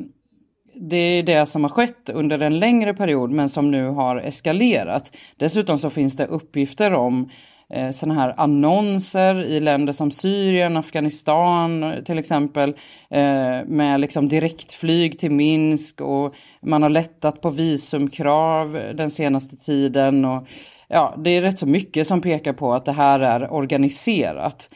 det 0.73 0.97
är 0.97 1.23
det 1.23 1.45
som 1.45 1.63
har 1.63 1.69
skett 1.69 2.09
under 2.13 2.39
en 2.39 2.59
längre 2.59 2.93
period 2.93 3.31
men 3.31 3.49
som 3.49 3.71
nu 3.71 3.87
har 3.87 4.15
eskalerat. 4.15 5.17
Dessutom 5.37 5.77
så 5.77 5.89
finns 5.89 6.17
det 6.17 6.25
uppgifter 6.25 6.93
om 6.93 7.29
eh, 7.69 7.89
sådana 7.89 8.21
här 8.21 8.33
annonser 8.37 9.43
i 9.43 9.59
länder 9.59 9.93
som 9.93 10.11
Syrien, 10.11 10.77
Afghanistan 10.77 11.93
till 12.05 12.19
exempel 12.19 12.69
eh, 13.09 13.65
med 13.65 13.99
liksom 13.99 14.27
direktflyg 14.27 15.19
till 15.19 15.31
Minsk 15.31 16.01
och 16.01 16.35
man 16.61 16.83
har 16.83 16.89
lättat 16.89 17.41
på 17.41 17.49
visumkrav 17.49 18.81
den 18.93 19.11
senaste 19.11 19.55
tiden 19.57 20.25
och 20.25 20.47
ja, 20.91 21.15
det 21.17 21.29
är 21.29 21.41
rätt 21.41 21.59
så 21.59 21.67
mycket 21.67 22.07
som 22.07 22.21
pekar 22.21 22.53
på 22.53 22.73
att 22.73 22.85
det 22.85 22.91
här 22.91 23.19
är 23.19 23.53
organiserat. 23.53 24.69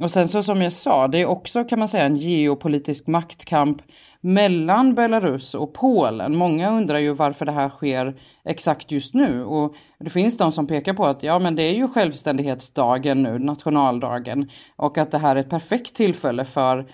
Och 0.00 0.10
sen 0.10 0.28
så 0.28 0.42
som 0.42 0.62
jag 0.62 0.72
sa, 0.72 1.08
det 1.08 1.18
är 1.18 1.26
också 1.26 1.64
kan 1.64 1.78
man 1.78 1.88
säga 1.88 2.04
en 2.04 2.16
geopolitisk 2.16 3.06
maktkamp 3.06 3.82
mellan 4.20 4.94
Belarus 4.94 5.54
och 5.54 5.74
Polen. 5.74 6.36
Många 6.36 6.70
undrar 6.70 6.98
ju 6.98 7.12
varför 7.12 7.46
det 7.46 7.52
här 7.52 7.68
sker 7.68 8.20
exakt 8.44 8.90
just 8.90 9.14
nu 9.14 9.44
och 9.44 9.74
det 9.98 10.10
finns 10.10 10.38
de 10.38 10.52
som 10.52 10.66
pekar 10.66 10.94
på 10.94 11.06
att 11.06 11.22
ja, 11.22 11.38
men 11.38 11.56
det 11.56 11.62
är 11.62 11.74
ju 11.74 11.88
självständighetsdagen 11.88 13.22
nu, 13.22 13.38
nationaldagen 13.38 14.50
och 14.76 14.98
att 14.98 15.10
det 15.10 15.18
här 15.18 15.36
är 15.36 15.40
ett 15.40 15.50
perfekt 15.50 15.94
tillfälle 15.94 16.44
för 16.44 16.86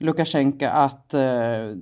Lukasjenko 0.00 0.66
att 0.66 1.14
eh, 1.14 1.72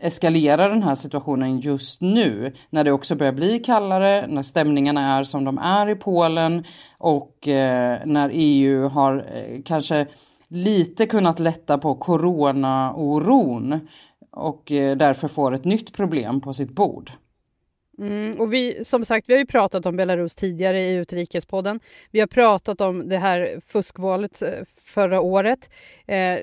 eskalera 0.00 0.68
den 0.68 0.82
här 0.82 0.94
situationen 0.94 1.60
just 1.60 2.00
nu 2.00 2.52
när 2.70 2.84
det 2.84 2.92
också 2.92 3.14
börjar 3.14 3.32
bli 3.32 3.58
kallare, 3.58 4.26
när 4.26 4.42
stämningarna 4.42 5.18
är 5.18 5.24
som 5.24 5.44
de 5.44 5.58
är 5.58 5.90
i 5.90 5.94
Polen 5.94 6.64
och 6.98 7.48
eh, 7.48 7.98
när 8.04 8.30
EU 8.32 8.88
har 8.88 9.16
eh, 9.34 9.62
kanske 9.64 10.06
lite 10.48 11.06
kunnat 11.06 11.38
lätta 11.38 11.78
på 11.78 11.94
corona-oron 11.94 13.80
och 14.30 14.72
eh, 14.72 14.96
därför 14.96 15.28
får 15.28 15.54
ett 15.54 15.64
nytt 15.64 15.92
problem 15.92 16.40
på 16.40 16.52
sitt 16.52 16.70
bord. 16.70 17.10
Mm, 17.98 18.40
och 18.40 18.52
vi, 18.52 18.84
som 18.84 19.04
sagt, 19.04 19.28
vi 19.28 19.32
har 19.32 19.38
ju 19.38 19.46
pratat 19.46 19.86
om 19.86 19.96
Belarus 19.96 20.34
tidigare 20.34 20.80
i 20.80 20.94
Utrikespodden. 20.94 21.80
Vi 22.10 22.20
har 22.20 22.26
pratat 22.26 22.80
om 22.80 23.08
det 23.08 23.18
här 23.18 23.60
fuskvalet 23.66 24.42
eh, 24.42 24.50
förra 24.94 25.20
året. 25.20 25.70
Eh, 26.06 26.38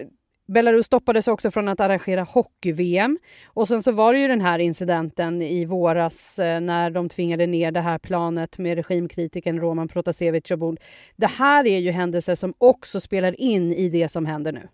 Belarus 0.51 0.86
stoppades 0.86 1.27
också 1.27 1.51
från 1.51 1.67
att 1.67 1.79
arrangera 1.79 2.24
hockey-VM. 2.24 3.20
Och 3.46 3.67
sen 3.67 3.84
så 3.84 3.91
var 3.91 4.13
det 4.13 4.20
ju 4.20 4.27
den 4.27 4.41
här 4.41 4.60
incidenten 4.60 5.41
i 5.41 5.65
våras 5.65 6.39
eh, 6.39 6.62
när 6.62 6.89
de 6.89 7.10
tvingade 7.10 7.48
ner 7.48 7.72
det 7.72 7.81
här 7.81 7.98
planet 7.98 8.58
med 8.58 8.75
regimkritiken 8.75 9.60
Roman 9.60 9.88
Protasevich 9.88 10.51
ombord. 10.51 10.79
Det 11.15 11.27
här 11.27 11.67
är 11.67 11.77
ju 11.77 11.91
händelser 11.91 12.36
som 12.36 12.53
också 12.58 13.00
spelar 13.00 13.41
in 13.41 13.74
i 13.74 13.89
det 13.89 14.10
som 14.10 14.25
händer 14.25 14.51
nu. 14.51 14.67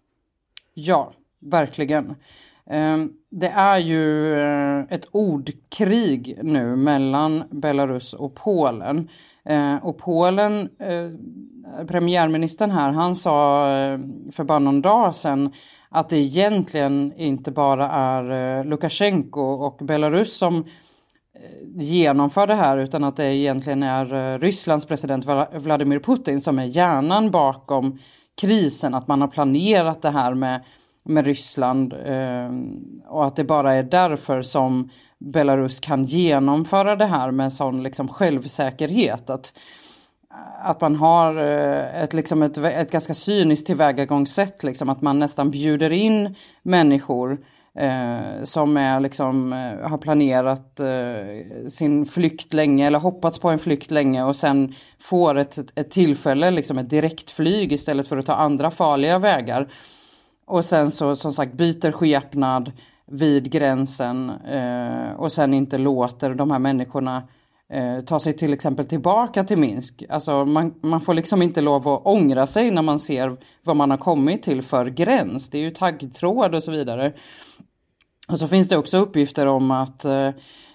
Ja, 0.73 1.13
verkligen. 1.39 2.15
Ehm, 2.69 3.09
det 3.29 3.47
är 3.47 3.77
ju 3.77 4.33
eh, 4.39 4.79
ett 4.89 5.07
ordkrig 5.11 6.39
nu 6.43 6.75
mellan 6.75 7.43
Belarus 7.51 8.13
och 8.13 8.35
Polen. 8.35 9.09
Ehm, 9.45 9.79
och 9.79 9.97
Polen, 9.97 10.69
eh, 10.79 11.85
premiärministern 11.85 12.71
här, 12.71 12.91
han 12.91 13.15
sa 13.15 13.69
eh, 13.69 13.99
för 14.31 14.43
bara 14.43 14.59
någon 14.59 14.81
dag 14.81 15.15
sedan 15.15 15.53
att 15.89 16.09
det 16.09 16.17
egentligen 16.17 17.13
inte 17.17 17.51
bara 17.51 17.89
är 17.91 18.63
Lukasjenko 18.63 19.41
och 19.41 19.77
Belarus 19.85 20.37
som 20.37 20.65
genomför 21.75 22.47
det 22.47 22.55
här 22.55 22.77
utan 22.77 23.03
att 23.03 23.15
det 23.15 23.35
egentligen 23.35 23.83
är 23.83 24.39
Rysslands 24.39 24.85
president 24.85 25.25
Vladimir 25.53 25.99
Putin 25.99 26.41
som 26.41 26.59
är 26.59 26.63
hjärnan 26.63 27.31
bakom 27.31 27.99
krisen. 28.41 28.93
Att 28.93 29.07
man 29.07 29.21
har 29.21 29.27
planerat 29.27 30.01
det 30.01 30.09
här 30.09 30.33
med 30.33 30.63
med 31.07 31.25
Ryssland 31.25 31.93
eh, 31.93 32.51
och 33.07 33.25
att 33.25 33.35
det 33.35 33.43
bara 33.43 33.73
är 33.73 33.83
därför 33.83 34.41
som 34.41 34.89
Belarus 35.19 35.79
kan 35.79 36.05
genomföra 36.05 36.95
det 36.95 37.05
här 37.05 37.31
med 37.31 37.53
sån 37.53 37.83
liksom 37.83 38.07
självsäkerhet. 38.07 39.29
Att, 39.29 39.53
att 40.63 40.81
man 40.81 40.95
har 40.95 41.37
eh, 41.37 42.03
ett, 42.03 42.13
liksom 42.13 42.43
ett, 42.43 42.57
ett 42.57 42.91
ganska 42.91 43.13
cyniskt 43.13 43.67
tillvägagångssätt, 43.67 44.63
liksom, 44.63 44.89
att 44.89 45.01
man 45.01 45.19
nästan 45.19 45.51
bjuder 45.51 45.91
in 45.91 46.35
människor 46.63 47.37
eh, 47.77 48.43
som 48.43 48.77
är, 48.77 48.99
liksom, 48.99 49.53
eh, 49.53 49.89
har 49.89 49.97
planerat 49.97 50.79
eh, 50.79 51.67
sin 51.67 52.05
flykt 52.05 52.53
länge 52.53 52.87
eller 52.87 52.99
hoppats 52.99 53.39
på 53.39 53.49
en 53.49 53.59
flykt 53.59 53.91
länge 53.91 54.23
och 54.23 54.35
sen 54.35 54.75
får 54.99 55.37
ett, 55.37 55.57
ett 55.75 55.91
tillfälle, 55.91 56.51
liksom 56.51 56.77
ett 56.77 56.89
direktflyg 56.89 57.71
istället 57.71 58.07
för 58.07 58.17
att 58.17 58.25
ta 58.25 58.33
andra 58.33 58.71
farliga 58.71 59.19
vägar. 59.19 59.69
Och 60.47 60.65
sen 60.65 60.91
så 60.91 61.15
som 61.15 61.31
sagt 61.31 61.53
byter 61.53 61.91
skepnad 61.91 62.71
vid 63.05 63.51
gränsen 63.51 64.29
eh, 64.29 65.11
och 65.17 65.31
sen 65.31 65.53
inte 65.53 65.77
låter 65.77 66.35
de 66.35 66.51
här 66.51 66.59
människorna 66.59 67.23
eh, 67.73 67.99
ta 67.99 68.19
sig 68.19 68.33
till 68.33 68.53
exempel 68.53 68.85
tillbaka 68.85 69.43
till 69.43 69.57
Minsk. 69.57 70.03
Alltså 70.09 70.45
man, 70.45 70.73
man 70.81 71.01
får 71.01 71.13
liksom 71.13 71.41
inte 71.41 71.61
lov 71.61 71.87
att 71.87 72.05
ångra 72.05 72.47
sig 72.47 72.71
när 72.71 72.81
man 72.81 72.99
ser 72.99 73.37
vad 73.63 73.75
man 73.75 73.91
har 73.91 73.97
kommit 73.97 74.43
till 74.43 74.61
för 74.61 74.85
gräns. 74.85 75.49
Det 75.49 75.57
är 75.57 75.61
ju 75.61 75.71
taggtråd 75.71 76.55
och 76.55 76.63
så 76.63 76.71
vidare. 76.71 77.13
Och 78.27 78.39
så 78.39 78.47
finns 78.47 78.69
det 78.69 78.77
också 78.77 78.97
uppgifter 78.97 79.45
om 79.45 79.71
att 79.71 80.05
eh, 80.05 80.27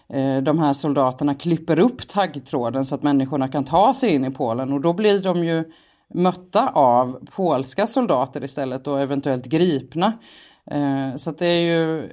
eh 0.09 0.43
de 0.43 0.59
här 0.59 0.73
soldaterna 0.73 1.35
klipper 1.35 1.79
upp 1.79 2.09
taggtråden 2.09 2.85
så 2.85 2.95
att 2.95 3.03
människorna 3.03 3.49
kan 3.49 3.65
ta 3.65 3.95
sig 3.95 4.11
in 4.11 4.25
i 4.25 4.31
Polen 4.31 4.73
och 4.73 4.81
då 4.81 4.93
blir 4.93 5.21
de 5.21 5.45
ju 5.45 5.65
mötta 6.15 6.69
av 6.69 7.27
polska 7.37 7.87
soldater 7.87 8.45
istället 8.45 8.87
och 8.87 9.01
eventuellt 9.01 9.47
gripna. 9.47 10.13
Eh, 10.71 11.17
så 11.17 11.31
att 11.31 11.39
det 11.39 11.47
är 11.47 11.61
ju 11.61 12.11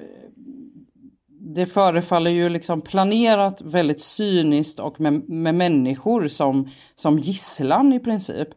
det 1.55 1.65
förefaller 1.65 2.31
ju 2.31 2.49
liksom 2.49 2.81
planerat 2.81 3.61
väldigt 3.61 4.01
cyniskt 4.01 4.79
och 4.79 4.99
med, 4.99 5.29
med 5.29 5.55
människor 5.55 6.27
som, 6.27 6.69
som 6.95 7.19
gisslan 7.19 7.93
i 7.93 7.99
princip. 7.99 8.47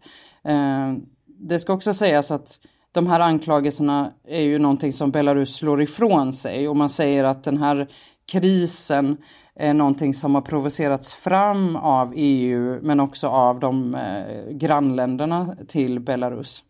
Eh, 0.45 0.93
det 1.27 1.59
ska 1.59 1.73
också 1.73 1.95
sägas 1.95 2.31
att 2.31 2.59
de 2.93 3.07
här 3.07 3.21
anklagelserna 3.21 4.13
är 4.29 4.41
ju 4.41 4.59
någonting 4.59 4.93
som 4.93 5.11
Belarus 5.11 5.57
slår 5.57 5.83
ifrån 5.83 6.33
sig 6.33 6.69
och 6.69 6.77
man 6.77 6.89
säger 6.89 7.25
att 7.25 7.45
den 7.45 7.59
här 7.59 7.89
krisen 8.33 9.17
eh, 9.63 9.75
någonting 9.75 10.15
som 10.15 10.35
har 10.35 10.43
provocerats 10.43 11.15
fram 11.15 11.77
av 11.77 12.13
EU 12.17 12.79
men 12.83 13.01
också 13.01 13.29
av 13.29 13.61
de 13.61 13.95
eh, 13.95 14.53
grannländerna 14.53 15.57
till 15.69 16.01
Belarus. 16.01 16.65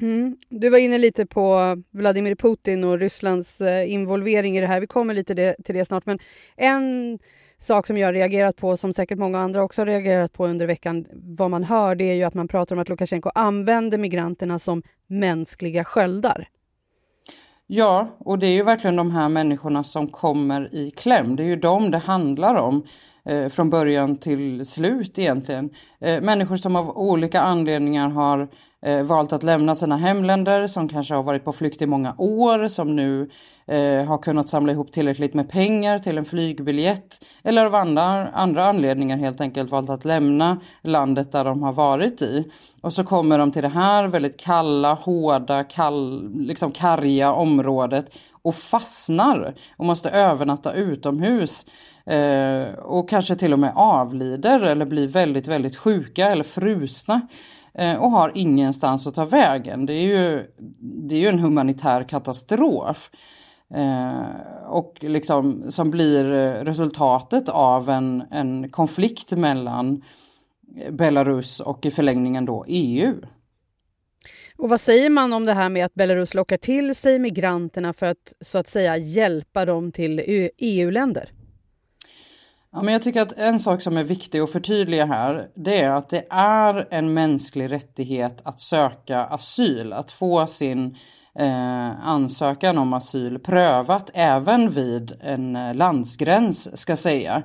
Mm. 0.00 0.36
Du 0.48 0.70
var 0.70 0.78
inne 0.78 0.98
lite 0.98 1.26
på 1.26 1.76
Vladimir 1.90 2.34
Putin 2.34 2.84
och 2.84 2.98
Rysslands 2.98 3.60
eh, 3.60 3.92
involvering 3.92 4.58
i 4.58 4.60
det 4.60 4.66
här. 4.66 4.80
Vi 4.80 4.86
kommer 4.86 5.14
lite 5.14 5.34
det, 5.34 5.56
till 5.64 5.74
det 5.74 5.84
snart. 5.84 6.06
Men 6.06 6.18
en 6.56 7.18
sak 7.58 7.86
som 7.86 7.96
jag 7.96 8.08
har 8.08 8.12
reagerat 8.12 8.56
på, 8.56 8.76
som 8.76 8.92
säkert 8.92 9.18
många 9.18 9.40
andra 9.40 9.62
också 9.62 9.80
har 9.80 9.86
reagerat 9.86 10.32
på 10.32 10.46
under 10.46 10.66
veckan, 10.66 11.06
vad 11.12 11.50
man 11.50 11.64
hör, 11.64 11.94
det 11.94 12.04
är 12.04 12.14
ju 12.14 12.22
att 12.22 12.34
man 12.34 12.48
pratar 12.48 12.76
om 12.76 12.82
att 12.82 12.88
Lukasjenko 12.88 13.30
använder 13.34 13.98
migranterna 13.98 14.58
som 14.58 14.82
mänskliga 15.06 15.84
sköldar. 15.84 16.48
Ja, 17.76 18.08
och 18.18 18.38
det 18.38 18.46
är 18.46 18.52
ju 18.52 18.62
verkligen 18.62 18.96
de 18.96 19.10
här 19.10 19.28
människorna 19.28 19.82
som 19.82 20.06
kommer 20.06 20.74
i 20.74 20.90
kläm. 20.90 21.36
Det 21.36 21.42
är 21.42 21.46
ju 21.46 21.56
dem 21.56 21.90
det 21.90 21.98
handlar 21.98 22.54
om 22.54 22.86
eh, 23.24 23.48
från 23.48 23.70
början 23.70 24.16
till 24.16 24.66
slut 24.66 25.18
egentligen. 25.18 25.70
Eh, 26.00 26.20
människor 26.20 26.56
som 26.56 26.76
av 26.76 26.98
olika 26.98 27.40
anledningar 27.40 28.08
har 28.08 28.48
eh, 28.82 29.02
valt 29.02 29.32
att 29.32 29.42
lämna 29.42 29.74
sina 29.74 29.96
hemländer, 29.96 30.66
som 30.66 30.88
kanske 30.88 31.14
har 31.14 31.22
varit 31.22 31.44
på 31.44 31.52
flykt 31.52 31.82
i 31.82 31.86
många 31.86 32.14
år, 32.18 32.68
som 32.68 32.96
nu 32.96 33.30
eh, 33.66 34.04
har 34.04 34.18
kunnat 34.18 34.48
samla 34.48 34.72
ihop 34.72 34.92
tillräckligt 34.92 35.34
med 35.34 35.50
pengar 35.50 35.98
till 35.98 36.18
en 36.18 36.24
flygbiljett 36.24 37.24
eller 37.42 37.66
av 37.66 37.74
andra, 37.74 38.28
andra 38.28 38.66
anledningar 38.66 39.16
helt 39.16 39.40
enkelt 39.40 39.70
valt 39.70 39.90
att 39.90 40.04
lämna 40.04 40.60
landet 40.82 41.32
där 41.32 41.44
de 41.44 41.62
har 41.62 41.72
varit 41.72 42.22
i. 42.22 42.50
Och 42.80 42.92
så 42.92 43.04
kommer 43.04 43.38
de 43.38 43.52
till 43.52 43.62
det 43.62 43.68
här 43.68 44.06
väldigt 44.06 44.40
kalla, 44.40 44.94
hårda, 44.94 45.64
kall, 45.64 46.30
liksom 46.34 46.72
karga 46.72 47.32
området 47.32 48.10
och 48.42 48.54
fastnar 48.54 49.54
och 49.76 49.86
måste 49.86 50.10
övernatta 50.10 50.72
utomhus. 50.72 51.66
Eh, 52.06 52.74
och 52.74 53.08
kanske 53.08 53.36
till 53.36 53.52
och 53.52 53.58
med 53.58 53.72
avlider 53.76 54.60
eller 54.60 54.84
blir 54.86 55.08
väldigt, 55.08 55.48
väldigt 55.48 55.76
sjuka 55.76 56.30
eller 56.30 56.44
frusna 56.44 57.20
eh, 57.74 57.94
och 57.94 58.10
har 58.10 58.32
ingenstans 58.34 59.06
att 59.06 59.14
ta 59.14 59.24
vägen. 59.24 59.86
Det 59.86 59.92
är 59.92 60.06
ju, 60.06 60.46
det 60.78 61.14
är 61.14 61.18
ju 61.18 61.28
en 61.28 61.38
humanitär 61.38 62.02
katastrof. 62.02 63.10
Eh, 63.74 64.66
och 64.66 64.96
liksom 65.00 65.70
som 65.70 65.90
blir 65.90 66.24
resultatet 66.64 67.48
av 67.48 67.90
en, 67.90 68.24
en 68.30 68.70
konflikt 68.70 69.32
mellan 69.32 70.02
Belarus 70.90 71.60
och 71.60 71.86
i 71.86 71.90
förlängningen 71.90 72.44
då 72.44 72.64
EU. 72.68 73.14
Och 74.56 74.68
vad 74.68 74.80
säger 74.80 75.10
man 75.10 75.32
om 75.32 75.44
det 75.44 75.54
här 75.54 75.68
med 75.68 75.86
att 75.86 75.94
Belarus 75.94 76.34
lockar 76.34 76.56
till 76.56 76.94
sig 76.94 77.18
migranterna 77.18 77.92
för 77.92 78.06
att 78.06 78.32
så 78.40 78.58
att 78.58 78.68
säga 78.68 78.96
hjälpa 78.96 79.64
dem 79.64 79.92
till 79.92 80.22
EU-länder? 80.58 81.32
Ja, 82.72 82.82
men 82.82 82.92
jag 82.92 83.02
tycker 83.02 83.22
att 83.22 83.32
en 83.32 83.58
sak 83.58 83.82
som 83.82 83.96
är 83.96 84.04
viktig 84.04 84.38
att 84.38 84.52
förtydliga 84.52 85.06
här, 85.06 85.48
det 85.54 85.80
är 85.80 85.90
att 85.90 86.08
det 86.08 86.26
är 86.30 86.88
en 86.90 87.14
mänsklig 87.14 87.72
rättighet 87.72 88.40
att 88.42 88.60
söka 88.60 89.24
asyl, 89.24 89.92
att 89.92 90.12
få 90.12 90.46
sin 90.46 90.96
eh, 91.38 92.06
ansökan 92.06 92.78
om 92.78 92.92
asyl 92.92 93.38
prövat 93.38 94.10
även 94.14 94.70
vid 94.70 95.12
en 95.20 95.56
eh, 95.56 95.74
landsgräns 95.74 96.80
ska 96.80 96.96
säga. 96.96 97.42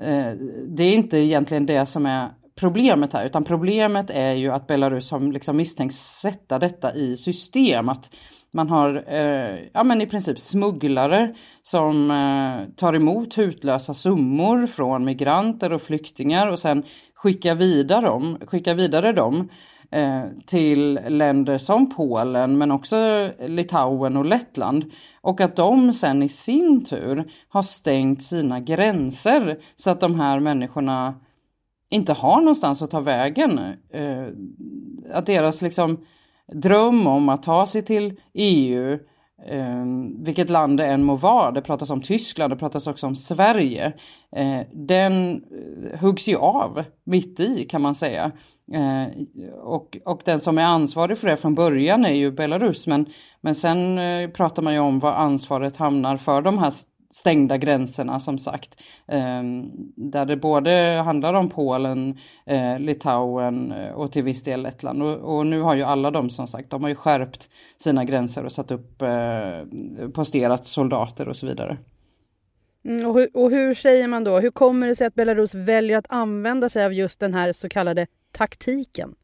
Eh, 0.00 0.30
det 0.68 0.82
är 0.84 0.94
inte 0.94 1.18
egentligen 1.18 1.66
det 1.66 1.86
som 1.86 2.06
är 2.06 2.28
problemet 2.56 3.12
här, 3.12 3.26
utan 3.26 3.44
problemet 3.44 4.10
är 4.10 4.32
ju 4.32 4.52
att 4.52 4.66
Belarus 4.66 5.10
har 5.10 5.20
liksom 5.20 5.56
misstänks 5.56 5.94
sätta 5.96 6.58
detta 6.58 6.94
i 6.94 7.16
system. 7.16 7.88
Att 7.88 8.14
man 8.52 8.68
har 8.68 9.04
eh, 9.08 9.58
ja, 9.72 9.84
men 9.84 10.00
i 10.00 10.06
princip 10.06 10.40
smugglare 10.40 11.34
som 11.62 12.10
eh, 12.10 12.74
tar 12.76 12.94
emot 12.94 13.38
hutlösa 13.38 13.94
summor 13.94 14.66
från 14.66 15.04
migranter 15.04 15.72
och 15.72 15.82
flyktingar 15.82 16.46
och 16.46 16.58
sen 16.58 16.82
skickar 17.14 17.54
vidare 17.54 18.06
dem, 18.06 18.38
skickar 18.46 18.74
vidare 18.74 19.12
dem 19.12 19.48
Eh, 19.48 19.73
Eh, 19.90 20.24
till 20.46 21.00
länder 21.08 21.58
som 21.58 21.90
Polen 21.90 22.58
men 22.58 22.70
också 22.70 23.30
Litauen 23.40 24.16
och 24.16 24.24
Lettland. 24.24 24.92
Och 25.20 25.40
att 25.40 25.56
de 25.56 25.92
sen 25.92 26.22
i 26.22 26.28
sin 26.28 26.84
tur 26.84 27.32
har 27.48 27.62
stängt 27.62 28.22
sina 28.22 28.60
gränser 28.60 29.58
så 29.76 29.90
att 29.90 30.00
de 30.00 30.20
här 30.20 30.40
människorna 30.40 31.14
inte 31.90 32.12
har 32.12 32.36
någonstans 32.36 32.82
att 32.82 32.90
ta 32.90 33.00
vägen. 33.00 33.58
Eh, 33.90 34.26
att 35.12 35.26
deras 35.26 35.62
liksom 35.62 36.06
dröm 36.52 37.06
om 37.06 37.28
att 37.28 37.42
ta 37.42 37.66
sig 37.66 37.82
till 37.82 38.20
EU 38.34 38.98
Eh, 39.46 39.84
vilket 40.18 40.50
land 40.50 40.78
det 40.78 40.86
än 40.86 41.04
må 41.04 41.16
vara, 41.16 41.50
det 41.50 41.62
pratas 41.62 41.90
om 41.90 42.02
Tyskland, 42.02 42.52
det 42.52 42.56
pratas 42.56 42.86
också 42.86 43.06
om 43.06 43.16
Sverige. 43.16 43.92
Ehm, 44.36 44.60
eh, 44.60 44.66
den 44.72 45.42
huggs 46.00 46.28
ju 46.28 46.36
av 46.36 46.84
mitt 47.04 47.40
i 47.40 47.66
kan 47.70 47.82
man 47.82 47.94
säga. 47.94 48.32
Eh, 48.72 49.06
och, 49.62 49.98
och 50.04 50.20
den 50.24 50.40
som 50.40 50.58
är 50.58 50.64
ansvarig 50.64 51.18
för 51.18 51.28
det 51.28 51.36
från 51.36 51.54
början 51.54 52.04
är 52.04 52.12
ju 52.12 52.32
Belarus 52.32 52.86
men, 52.86 53.06
men 53.40 53.54
sen 53.54 53.98
eh, 53.98 54.30
pratar 54.30 54.62
man 54.62 54.74
ju 54.74 54.78
om 54.80 54.98
var 54.98 55.12
ansvaret 55.12 55.76
hamnar 55.76 56.16
för 56.16 56.42
de 56.42 56.58
här 56.58 56.72
stängda 57.14 57.56
gränserna 57.56 58.18
som 58.18 58.38
sagt. 58.38 58.82
Eh, 59.08 59.42
där 59.96 60.26
det 60.26 60.36
både 60.36 61.02
handlar 61.04 61.34
om 61.34 61.50
Polen, 61.50 62.18
eh, 62.46 62.78
Litauen 62.78 63.72
eh, 63.72 63.92
och 63.92 64.12
till 64.12 64.22
viss 64.22 64.42
del 64.42 64.62
Lettland. 64.62 65.02
Och, 65.02 65.36
och, 65.36 65.46
nu 65.46 65.60
har 65.60 65.74
ju 65.74 65.82
alla 65.82 66.10
de 66.10 66.30
som 66.30 66.46
sagt, 66.46 66.70
de 66.70 66.82
har 66.82 66.88
ju 66.88 66.94
skärpt 66.94 67.50
sina 67.78 68.04
gränser 68.04 68.44
och 68.44 68.52
satt 68.52 68.70
upp, 68.70 69.02
eh, 69.02 70.08
posterat 70.14 70.66
soldater 70.66 71.28
och 71.28 71.36
så 71.36 71.46
vidare. 71.46 71.78
Mm, 72.84 73.06
och, 73.06 73.14
hur, 73.14 73.28
och 73.34 73.50
hur 73.50 73.74
säger 73.74 74.08
man 74.08 74.24
då, 74.24 74.40
hur 74.40 74.50
kommer 74.50 74.86
det 74.86 74.96
sig 74.96 75.06
att 75.06 75.14
Belarus 75.14 75.54
väljer 75.54 75.98
att 75.98 76.06
använda 76.08 76.68
sig 76.68 76.84
av 76.84 76.92
just 76.92 77.20
den 77.20 77.34
här 77.34 77.52
så 77.52 77.68
kallade 77.68 78.06
taktiken? 78.32 79.14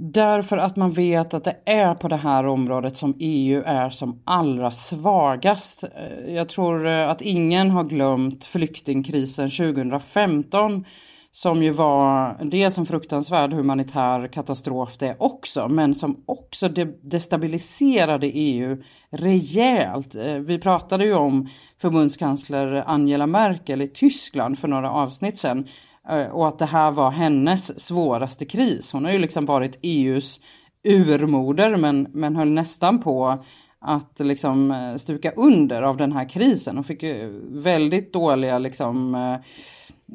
Därför 0.00 0.56
att 0.56 0.76
man 0.76 0.90
vet 0.90 1.34
att 1.34 1.44
det 1.44 1.56
är 1.64 1.94
på 1.94 2.08
det 2.08 2.16
här 2.16 2.46
området 2.46 2.96
som 2.96 3.16
EU 3.18 3.62
är 3.66 3.90
som 3.90 4.22
allra 4.24 4.70
svagast. 4.70 5.84
Eh, 5.84 6.34
jag 6.34 6.48
tror 6.48 6.86
eh, 6.86 7.10
att 7.10 7.22
ingen 7.22 7.70
har 7.70 7.84
glömt 7.84 8.44
flyktingkrisen 8.44 9.50
2015 9.50 10.84
som 11.32 11.62
ju 11.62 11.70
var 11.70 12.38
dels 12.44 12.78
en 12.78 12.86
fruktansvärd 12.86 13.52
humanitär 13.52 14.26
katastrof 14.26 14.96
det 14.98 15.16
också, 15.18 15.68
men 15.68 15.94
som 15.94 16.22
också 16.26 16.68
destabiliserade 17.02 18.26
EU 18.26 18.82
rejält. 19.10 20.14
Eh, 20.14 20.34
vi 20.34 20.58
pratade 20.58 21.04
ju 21.04 21.14
om 21.14 21.48
förbundskansler 21.80 22.84
Angela 22.86 23.26
Merkel 23.26 23.82
i 23.82 23.88
Tyskland 23.88 24.58
för 24.58 24.68
några 24.68 24.90
avsnitt 24.90 25.38
sedan 25.38 25.68
Eh, 26.08 26.26
och 26.26 26.48
att 26.48 26.58
det 26.58 26.66
här 26.66 26.90
var 26.90 27.10
hennes 27.10 27.80
svåraste 27.80 28.44
kris. 28.44 28.92
Hon 28.92 29.04
har 29.04 29.12
ju 29.12 29.18
liksom 29.18 29.44
varit 29.44 29.78
EUs 29.82 30.40
urmoder 30.84 31.76
men, 31.76 32.06
men 32.12 32.36
höll 32.36 32.50
nästan 32.50 33.02
på 33.02 33.44
att 33.80 34.20
liksom 34.20 34.70
eh, 34.70 34.94
stuka 34.94 35.32
under 35.36 35.82
av 35.82 35.96
den 35.96 36.12
här 36.12 36.28
krisen. 36.28 36.76
Hon 36.76 36.84
fick 36.84 37.02
ju 37.02 37.40
väldigt 37.50 38.12
dåliga 38.12 38.58
liksom 38.58 39.14
Eh, 39.14 39.40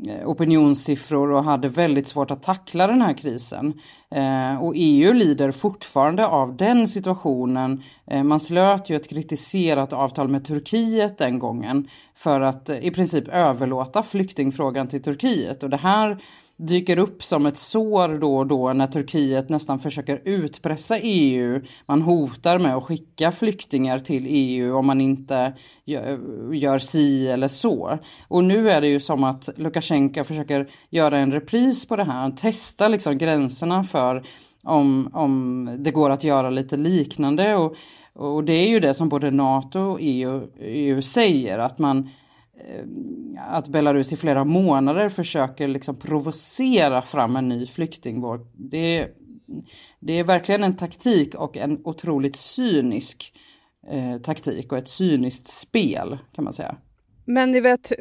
Eh, 0.08 0.28
opinionssiffror 0.30 1.32
och 1.32 1.44
hade 1.44 1.70
väldigt 1.70 2.08
svårt 2.08 2.32
att 2.32 2.44
tackla 2.44 2.88
den 2.88 3.02
här 3.02 3.14
krisen. 3.14 3.74
Eh, 4.12 4.64
och 4.64 4.74
EU 4.76 5.14
lider 5.14 5.52
fortfarande 5.52 6.28
av 6.28 6.58
den 6.58 6.88
situationen. 6.88 7.84
Eh, 8.08 8.24
man 8.24 8.40
slöt 8.40 8.90
ju 8.90 8.96
ett 8.96 9.10
kritiserat 9.10 9.94
avtal 9.94 10.28
med 10.28 10.46
Turkiet 10.46 11.18
den 11.18 11.40
gången 11.40 11.90
för 12.16 12.42
att 12.42 12.70
i 12.70 12.92
princip 12.92 13.28
överlåta 13.28 14.04
flyktingfrågan 14.04 14.88
till 14.88 15.04
Turkiet. 15.04 15.64
Och 15.64 15.70
det 15.70 15.78
här 15.78 16.24
dyker 16.58 16.98
upp 16.98 17.24
som 17.24 17.46
ett 17.46 17.58
sår 17.58 18.20
då 18.20 18.38
och 18.38 18.48
då 18.48 18.74
när 18.74 18.88
Turkiet 18.88 19.50
nästan 19.50 19.80
försöker 19.80 20.22
utpressa 20.26 21.00
EU. 21.00 21.62
Man 21.86 22.02
hotar 22.02 22.60
med 22.60 22.76
att 22.76 22.84
skicka 22.84 23.32
flyktingar 23.32 24.00
till 24.00 24.26
EU 24.28 24.76
om 24.76 24.86
man 24.86 25.02
inte 25.02 25.54
gör, 25.86 26.78
si 26.78 27.28
eller 27.28 27.48
så. 27.48 27.98
Och 28.28 28.44
nu 28.44 28.72
är 28.72 28.82
det 28.82 28.88
ju 28.88 29.00
som 29.00 29.24
att 29.24 29.50
Lukasjenko 29.56 30.24
försöker 30.24 30.70
göra 30.90 31.18
en 31.18 31.32
repris 31.32 31.86
på 31.86 31.96
det 31.96 32.04
här. 32.04 32.14
Han 32.14 32.36
testar 32.36 32.90
liksom 32.90 33.18
gränserna 33.18 33.84
för 33.84 34.24
om, 34.64 35.10
om 35.14 35.70
det 35.80 35.92
går 35.92 36.10
att 36.10 36.24
göra 36.24 36.50
lite 36.50 36.78
liknande. 36.78 37.56
Och, 37.56 37.76
och 38.14 38.44
det 38.44 38.54
är 38.54 38.68
ju 38.68 38.80
det 38.80 38.94
som 38.94 39.10
både 39.10 39.32
NATO 39.32 39.80
och 39.80 39.98
EU, 40.02 40.48
EU 40.60 41.02
säger 41.02 41.60
att 41.60 41.80
man 41.80 42.10
Ehm, 42.58 43.38
att 43.40 43.68
Belarus 43.68 44.14
i 44.14 44.18
flera 44.18 44.44
månader 44.44 45.10
försöker 45.10 45.68
liksom 45.68 45.96
provocera 45.96 47.02
fram 47.02 47.36
en 47.36 47.50
ny 47.50 47.66
flyktingvåg. 47.66 48.48
Det, 48.54 49.10
det 50.00 50.20
är 50.20 50.24
verkligen 50.24 50.64
en 50.64 50.76
taktik 50.76 51.36
och 51.36 51.58
en 51.58 51.82
otroligt 51.86 52.36
cynisk 52.36 53.34
eh, 53.88 54.22
taktik 54.22 54.72
och 54.72 54.78
ett 54.78 54.90
cyniskt 54.90 55.48
spel 55.48 56.18
kan 56.36 56.44
man 56.44 56.54
säga. 56.54 56.76
Men 57.26 57.52
ni 57.52 57.60
vet, 57.60 57.92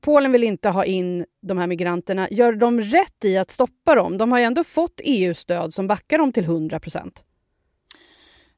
Polen 0.00 0.32
vill 0.32 0.44
inte 0.44 0.68
ha 0.68 0.84
in 0.84 1.24
de 1.42 1.58
här 1.58 1.66
migranterna. 1.66 2.28
Gör 2.30 2.52
de 2.52 2.80
rätt 2.80 3.24
i 3.24 3.36
att 3.38 3.50
stoppa 3.50 3.94
dem? 3.94 4.18
De 4.18 4.32
har 4.32 4.38
ju 4.38 4.44
ändå 4.44 4.64
fått 4.64 5.00
EU-stöd 5.04 5.74
som 5.74 5.86
backar 5.86 6.18
dem 6.18 6.32
till 6.32 6.44
100 6.44 6.80
procent. 6.80 7.24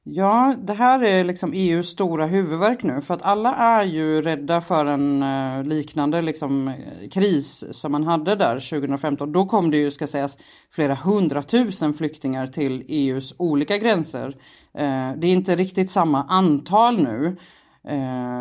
Ja, 0.04 0.54
det 0.58 0.72
här 0.72 1.02
är 1.04 1.24
liksom 1.24 1.52
EUs 1.52 1.86
stora 1.86 2.26
huvudverk 2.26 2.82
nu 2.82 3.00
för 3.00 3.14
att 3.14 3.22
alla 3.22 3.54
är 3.54 3.84
ju 3.84 4.22
rädda 4.22 4.60
för 4.60 4.86
en 4.86 5.22
eh, 5.22 5.64
liknande 5.64 6.22
liksom, 6.22 6.68
eh, 6.68 7.08
kris 7.08 7.64
som 7.70 7.92
man 7.92 8.04
hade 8.04 8.36
där 8.36 8.70
2015. 8.70 9.32
Då 9.32 9.46
kom 9.46 9.70
det 9.70 9.76
ju, 9.76 9.90
ska 9.90 10.06
sägas, 10.06 10.38
flera 10.70 10.94
hundratusen 10.94 11.94
flyktingar 11.94 12.46
till 12.46 12.84
EUs 12.88 13.34
olika 13.38 13.78
gränser. 13.78 14.28
Eh, 14.74 15.12
det 15.16 15.26
är 15.26 15.32
inte 15.32 15.56
riktigt 15.56 15.90
samma 15.90 16.24
antal 16.24 17.02
nu. 17.02 17.36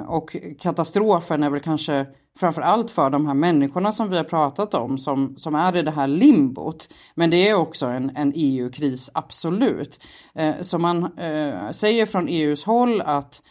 Och 0.08 0.36
katastrofen 0.60 1.44
är 1.44 1.50
väl 1.50 1.60
kanske 1.60 2.06
framför 2.40 2.62
allt 2.62 2.92
för 2.92 3.10
de 3.10 3.28
här 3.28 3.34
människorna 3.34 3.92
som 3.92 4.10
vi 4.10 4.18
har 4.18 4.24
pratat 4.24 4.74
om 4.74 4.98
som, 4.98 5.38
som 5.38 5.56
är 5.56 5.76
i 5.76 5.82
det 5.82 5.92
här 5.92 6.08
limbot. 6.08 6.90
Men 7.16 7.30
det 7.30 7.50
är 7.50 7.54
också 7.54 7.86
en, 7.86 8.12
en 8.16 8.34
EU-kris, 8.36 9.10
absolut. 9.14 10.04
Eh, 10.36 10.56
så 10.62 10.80
man 10.80 11.18
eh, 11.18 11.72
säger 11.72 12.06
från 12.06 12.28
EUs 12.28 12.64
håll 12.64 13.02
att 13.02 13.42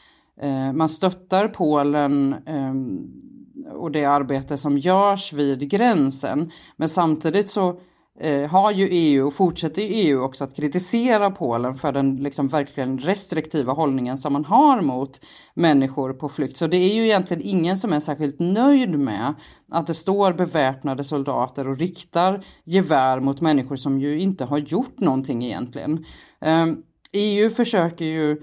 eh, 0.41 0.73
man 0.73 0.89
stöttar 0.89 1.49
Polen 1.49 2.35
eh, 2.47 3.73
och 3.73 3.91
det 3.91 4.05
arbete 4.05 4.57
som 4.57 4.79
görs 4.79 5.33
vid 5.33 5.71
gränsen. 5.71 6.51
Men 6.77 6.89
samtidigt 6.89 7.51
så 7.51 7.81
eh, 8.21 8.51
har 8.51 8.73
ju 8.73 8.89
EU 8.91 9.27
och 9.27 9.35
fortsätter 9.35 9.83
EU 9.83 10.23
också 10.23 10.45
att 10.45 10.57
kritisera 10.57 11.31
Polen 11.31 11.75
för 11.75 11.93
den 11.93 12.17
liksom 12.17 12.49
verkligen 12.49 12.99
restriktiva 12.99 13.73
hållningen 13.73 14.19
som 14.19 14.33
man 14.33 14.45
har 14.45 14.81
mot 14.81 15.21
människor 15.55 16.13
på 16.13 16.29
flykt. 16.29 16.57
Så 16.57 16.67
det 16.67 16.77
är 16.77 16.95
ju 16.95 17.05
egentligen 17.05 17.43
ingen 17.43 17.77
som 17.77 17.93
är 17.93 18.01
särskilt 18.01 18.39
nöjd 18.39 18.99
med 18.99 19.35
att 19.71 19.87
det 19.87 19.95
står 19.95 20.33
beväpnade 20.33 21.05
soldater 21.05 21.69
och 21.69 21.79
riktar 21.79 22.45
gevär 22.65 23.21
mot 23.21 23.41
människor 23.41 23.77
som 23.77 24.01
ju 24.01 24.21
inte 24.21 24.45
har 24.45 24.59
gjort 24.59 25.01
någonting 25.01 25.45
egentligen. 25.45 26.05
Eh, 26.41 26.67
EU 27.13 27.51
försöker 27.51 28.05
ju 28.05 28.43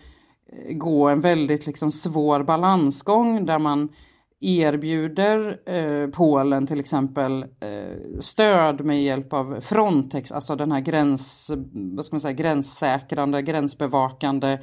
gå 0.69 1.09
en 1.09 1.21
väldigt 1.21 1.67
liksom 1.67 1.91
svår 1.91 2.43
balansgång 2.43 3.45
där 3.45 3.59
man 3.59 3.89
erbjuder 4.45 5.59
eh, 5.65 6.09
Polen 6.09 6.67
till 6.67 6.79
exempel 6.79 7.43
eh, 7.43 8.19
stöd 8.19 8.85
med 8.85 9.03
hjälp 9.03 9.33
av 9.33 9.61
Frontex, 9.61 10.31
alltså 10.31 10.55
den 10.55 10.71
här 10.71 10.79
gräns, 10.79 11.51
vad 11.73 12.05
ska 12.05 12.13
man 12.13 12.21
säga, 12.21 12.33
gränssäkrande, 12.33 13.41
gränsbevakande 13.41 14.59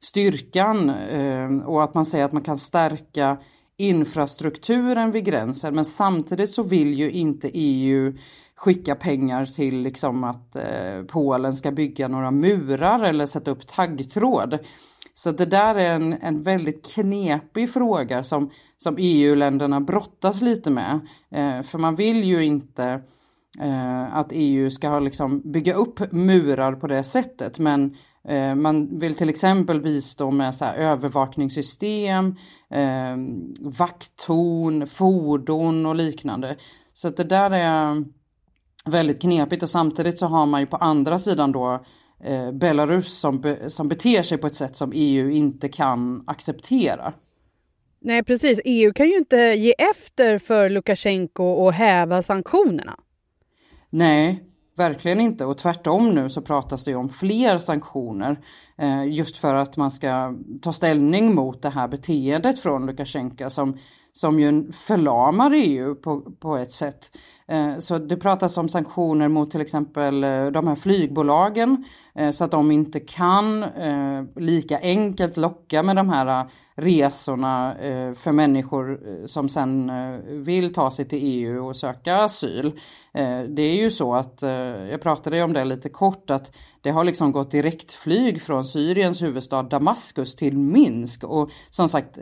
styrkan 0.00 0.90
eh, 0.90 1.66
och 1.66 1.84
att 1.84 1.94
man 1.94 2.06
säger 2.06 2.24
att 2.24 2.32
man 2.32 2.42
kan 2.42 2.58
stärka 2.58 3.38
infrastrukturen 3.76 5.10
vid 5.10 5.24
gränsen 5.24 5.74
men 5.74 5.84
samtidigt 5.84 6.50
så 6.50 6.62
vill 6.62 6.94
ju 6.94 7.10
inte 7.10 7.50
EU 7.54 8.14
skicka 8.56 8.94
pengar 8.94 9.46
till 9.46 9.76
liksom 9.78 10.24
att 10.24 10.56
eh, 10.56 11.02
Polen 11.08 11.52
ska 11.52 11.70
bygga 11.70 12.08
några 12.08 12.30
murar 12.30 13.00
eller 13.00 13.26
sätta 13.26 13.50
upp 13.50 13.66
taggtråd. 13.66 14.58
Så 15.14 15.30
det 15.30 15.46
där 15.46 15.74
är 15.74 15.94
en, 15.94 16.12
en 16.12 16.42
väldigt 16.42 16.94
knepig 16.94 17.72
fråga 17.72 18.24
som, 18.24 18.50
som 18.76 18.96
EU-länderna 18.98 19.80
brottas 19.80 20.42
lite 20.42 20.70
med. 20.70 21.00
Eh, 21.30 21.62
för 21.62 21.78
man 21.78 21.94
vill 21.94 22.24
ju 22.24 22.44
inte 22.44 23.02
eh, 23.60 24.16
att 24.16 24.28
EU 24.32 24.70
ska 24.70 24.98
liksom 24.98 25.52
bygga 25.52 25.74
upp 25.74 26.12
murar 26.12 26.72
på 26.72 26.86
det 26.86 27.02
sättet. 27.02 27.58
Men 27.58 27.96
eh, 28.28 28.54
man 28.54 28.98
vill 28.98 29.14
till 29.14 29.28
exempel 29.28 29.80
bistå 29.80 30.30
med 30.30 30.54
så 30.54 30.64
övervakningssystem, 30.64 32.36
eh, 32.70 33.16
vakttorn, 33.60 34.86
fordon 34.86 35.86
och 35.86 35.94
liknande. 35.94 36.56
Så 36.92 37.10
det 37.10 37.24
där 37.24 37.50
är 37.50 38.04
väldigt 38.84 39.20
knepigt 39.20 39.62
och 39.62 39.70
samtidigt 39.70 40.18
så 40.18 40.26
har 40.26 40.46
man 40.46 40.60
ju 40.60 40.66
på 40.66 40.76
andra 40.76 41.18
sidan 41.18 41.52
då 41.52 41.84
eh, 42.24 42.52
Belarus 42.52 43.18
som, 43.18 43.40
be, 43.40 43.70
som 43.70 43.88
beter 43.88 44.22
sig 44.22 44.38
på 44.38 44.46
ett 44.46 44.54
sätt 44.54 44.76
som 44.76 44.92
EU 44.94 45.30
inte 45.30 45.68
kan 45.68 46.24
acceptera. 46.26 47.12
Nej 48.00 48.22
precis, 48.22 48.60
EU 48.64 48.92
kan 48.92 49.08
ju 49.08 49.16
inte 49.16 49.36
ge 49.36 49.74
efter 49.78 50.38
för 50.38 50.70
Lukasjenko 50.70 51.44
och 51.44 51.72
häva 51.72 52.22
sanktionerna. 52.22 52.96
Nej, 53.90 54.44
verkligen 54.76 55.20
inte 55.20 55.44
och 55.44 55.58
tvärtom 55.58 56.10
nu 56.10 56.30
så 56.30 56.42
pratas 56.42 56.84
det 56.84 56.94
om 56.94 57.08
fler 57.08 57.58
sanktioner 57.58 58.40
eh, 58.78 59.04
just 59.04 59.38
för 59.38 59.54
att 59.54 59.76
man 59.76 59.90
ska 59.90 60.34
ta 60.62 60.72
ställning 60.72 61.34
mot 61.34 61.62
det 61.62 61.70
här 61.70 61.88
beteendet 61.88 62.60
från 62.60 62.86
Lukasjenko 62.86 63.50
som, 63.50 63.78
som 64.12 64.40
ju 64.40 64.72
förlamar 64.72 65.50
EU 65.54 65.94
på, 65.94 66.20
på 66.20 66.56
ett 66.56 66.72
sätt. 66.72 67.16
Eh, 67.48 67.78
så 67.78 67.98
det 67.98 68.16
pratas 68.16 68.58
om 68.58 68.68
sanktioner 68.68 69.28
mot 69.28 69.50
till 69.50 69.60
exempel 69.60 70.24
eh, 70.24 70.46
de 70.46 70.68
här 70.68 70.74
flygbolagen 70.74 71.84
eh, 72.14 72.30
så 72.30 72.44
att 72.44 72.50
de 72.50 72.70
inte 72.70 73.00
kan 73.00 73.64
lika 74.36 74.78
enkelt 74.80 75.36
locka 75.36 75.82
med 75.82 75.96
de 75.96 76.08
här 76.08 76.46
resorna 76.76 77.74
för 78.16 78.32
människor 78.32 79.00
som 79.26 79.48
sen 79.48 79.92
vill 80.44 80.72
ta 80.72 80.90
sig 80.90 81.04
till 81.04 81.18
EU 81.22 81.66
och 81.66 81.76
söka 81.76 82.16
asyl. 82.16 82.80
Det 83.48 83.62
är 83.62 83.82
ju 83.82 83.90
så 83.90 84.14
att, 84.14 84.42
jag 84.90 85.02
pratade 85.02 85.42
om 85.42 85.52
det 85.52 85.64
lite 85.64 85.88
kort, 85.88 86.30
att 86.30 86.56
det 86.82 86.90
har 86.90 87.04
liksom 87.04 87.32
gått 87.32 87.50
direktflyg 87.50 88.42
från 88.42 88.64
Syriens 88.64 89.22
huvudstad 89.22 89.62
Damaskus 89.62 90.34
till 90.34 90.58
Minsk 90.58 91.24
och 91.24 91.50
som 91.70 91.88
sagt 91.88 92.18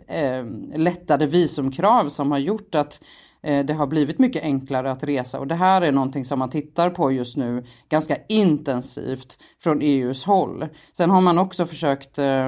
lättade 0.74 1.26
visumkrav 1.26 2.08
som 2.08 2.30
har 2.30 2.38
gjort 2.38 2.74
att 2.74 3.00
Eh, 3.42 3.64
det 3.64 3.74
har 3.74 3.86
blivit 3.86 4.18
mycket 4.18 4.42
enklare 4.42 4.90
att 4.90 5.04
resa 5.04 5.40
och 5.40 5.46
det 5.46 5.54
här 5.54 5.82
är 5.82 5.92
någonting 5.92 6.24
som 6.24 6.38
man 6.38 6.50
tittar 6.50 6.90
på 6.90 7.12
just 7.12 7.36
nu 7.36 7.64
ganska 7.88 8.16
intensivt 8.28 9.38
från 9.62 9.82
EUs 9.82 10.24
håll. 10.24 10.68
Sen 10.92 11.10
har 11.10 11.20
man 11.20 11.38
också 11.38 11.66
försökt 11.66 12.18
eh, 12.18 12.46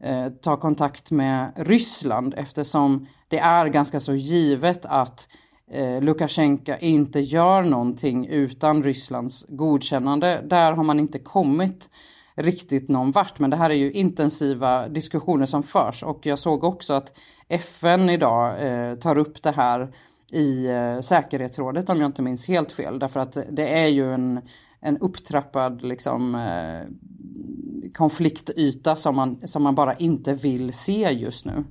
eh, 0.00 0.28
ta 0.42 0.56
kontakt 0.56 1.10
med 1.10 1.52
Ryssland 1.56 2.34
eftersom 2.36 3.06
det 3.28 3.38
är 3.38 3.66
ganska 3.66 4.00
så 4.00 4.14
givet 4.14 4.86
att 4.86 5.28
eh, 5.70 6.02
Lukasjenko 6.02 6.72
inte 6.80 7.20
gör 7.20 7.62
någonting 7.62 8.26
utan 8.26 8.82
Rysslands 8.82 9.46
godkännande. 9.48 10.42
Där 10.44 10.72
har 10.72 10.84
man 10.84 11.00
inte 11.00 11.18
kommit 11.18 11.90
riktigt 12.34 12.88
någon 12.88 13.10
vart. 13.10 13.38
Men 13.38 13.50
det 13.50 13.56
här 13.56 13.70
är 13.70 13.74
ju 13.74 13.92
intensiva 13.92 14.88
diskussioner 14.88 15.46
som 15.46 15.62
förs 15.62 16.02
och 16.02 16.26
jag 16.26 16.38
såg 16.38 16.64
också 16.64 16.94
att 16.94 17.18
FN 17.48 18.10
idag 18.10 18.66
eh, 18.66 18.94
tar 18.94 19.18
upp 19.18 19.42
det 19.42 19.50
här 19.50 19.92
i 20.32 20.66
eh, 20.66 21.00
säkerhetsrådet 21.00 21.88
om 21.88 22.00
jag 22.00 22.08
inte 22.08 22.22
minns 22.22 22.48
helt 22.48 22.72
fel. 22.72 22.98
Därför 22.98 23.20
att 23.20 23.38
det 23.50 23.68
är 23.68 23.86
ju 23.86 24.14
en, 24.14 24.40
en 24.80 24.98
upptrappad 24.98 25.82
liksom, 25.82 26.34
eh, 26.34 27.90
konfliktyta 27.92 28.96
som 28.96 29.16
man, 29.16 29.48
som 29.48 29.62
man 29.62 29.74
bara 29.74 29.94
inte 29.94 30.34
vill 30.34 30.72
se 30.72 31.10
just 31.12 31.44
nu. 31.44 31.64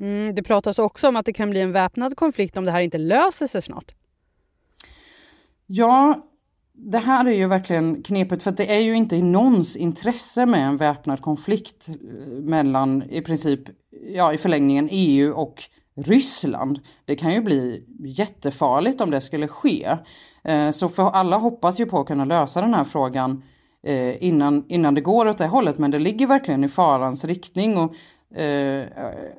Mm, 0.00 0.34
det 0.34 0.42
pratas 0.42 0.78
också 0.78 1.08
om 1.08 1.16
att 1.16 1.26
det 1.26 1.32
kan 1.32 1.50
bli 1.50 1.60
en 1.60 1.72
väpnad 1.72 2.16
konflikt 2.16 2.56
om 2.56 2.64
det 2.64 2.72
här 2.72 2.80
inte 2.80 2.98
löser 2.98 3.46
sig 3.46 3.62
snart. 3.62 3.94
Ja, 5.66 6.26
det 6.72 6.98
här 6.98 7.24
är 7.24 7.32
ju 7.32 7.46
verkligen 7.46 8.02
knepigt 8.02 8.42
för 8.42 8.50
det 8.50 8.76
är 8.76 8.80
ju 8.80 8.94
inte 8.94 9.16
i 9.16 9.22
någons 9.22 9.76
intresse 9.76 10.46
med 10.46 10.66
en 10.66 10.76
väpnad 10.76 11.20
konflikt 11.20 11.88
eh, 11.88 11.94
mellan 12.28 13.02
i 13.02 13.20
princip, 13.22 13.60
ja 14.14 14.32
i 14.32 14.38
förlängningen 14.38 14.88
EU 14.90 15.32
och 15.32 15.62
Ryssland. 15.96 16.80
Det 17.04 17.16
kan 17.16 17.32
ju 17.32 17.40
bli 17.40 17.84
jättefarligt 17.98 19.00
om 19.00 19.10
det 19.10 19.20
skulle 19.20 19.48
ske. 19.48 19.96
Eh, 20.44 20.70
så 20.70 20.88
för 20.88 21.10
alla 21.10 21.36
hoppas 21.36 21.80
ju 21.80 21.86
på 21.86 22.00
att 22.00 22.06
kunna 22.06 22.24
lösa 22.24 22.60
den 22.60 22.74
här 22.74 22.84
frågan 22.84 23.42
eh, 23.82 24.24
innan, 24.24 24.64
innan 24.68 24.94
det 24.94 25.00
går 25.00 25.26
åt 25.26 25.38
det 25.38 25.46
hållet. 25.46 25.78
Men 25.78 25.90
det 25.90 25.98
ligger 25.98 26.26
verkligen 26.26 26.64
i 26.64 26.68
farans 26.68 27.24
riktning. 27.24 27.76
Och 27.76 27.94
Eh, 28.34 28.86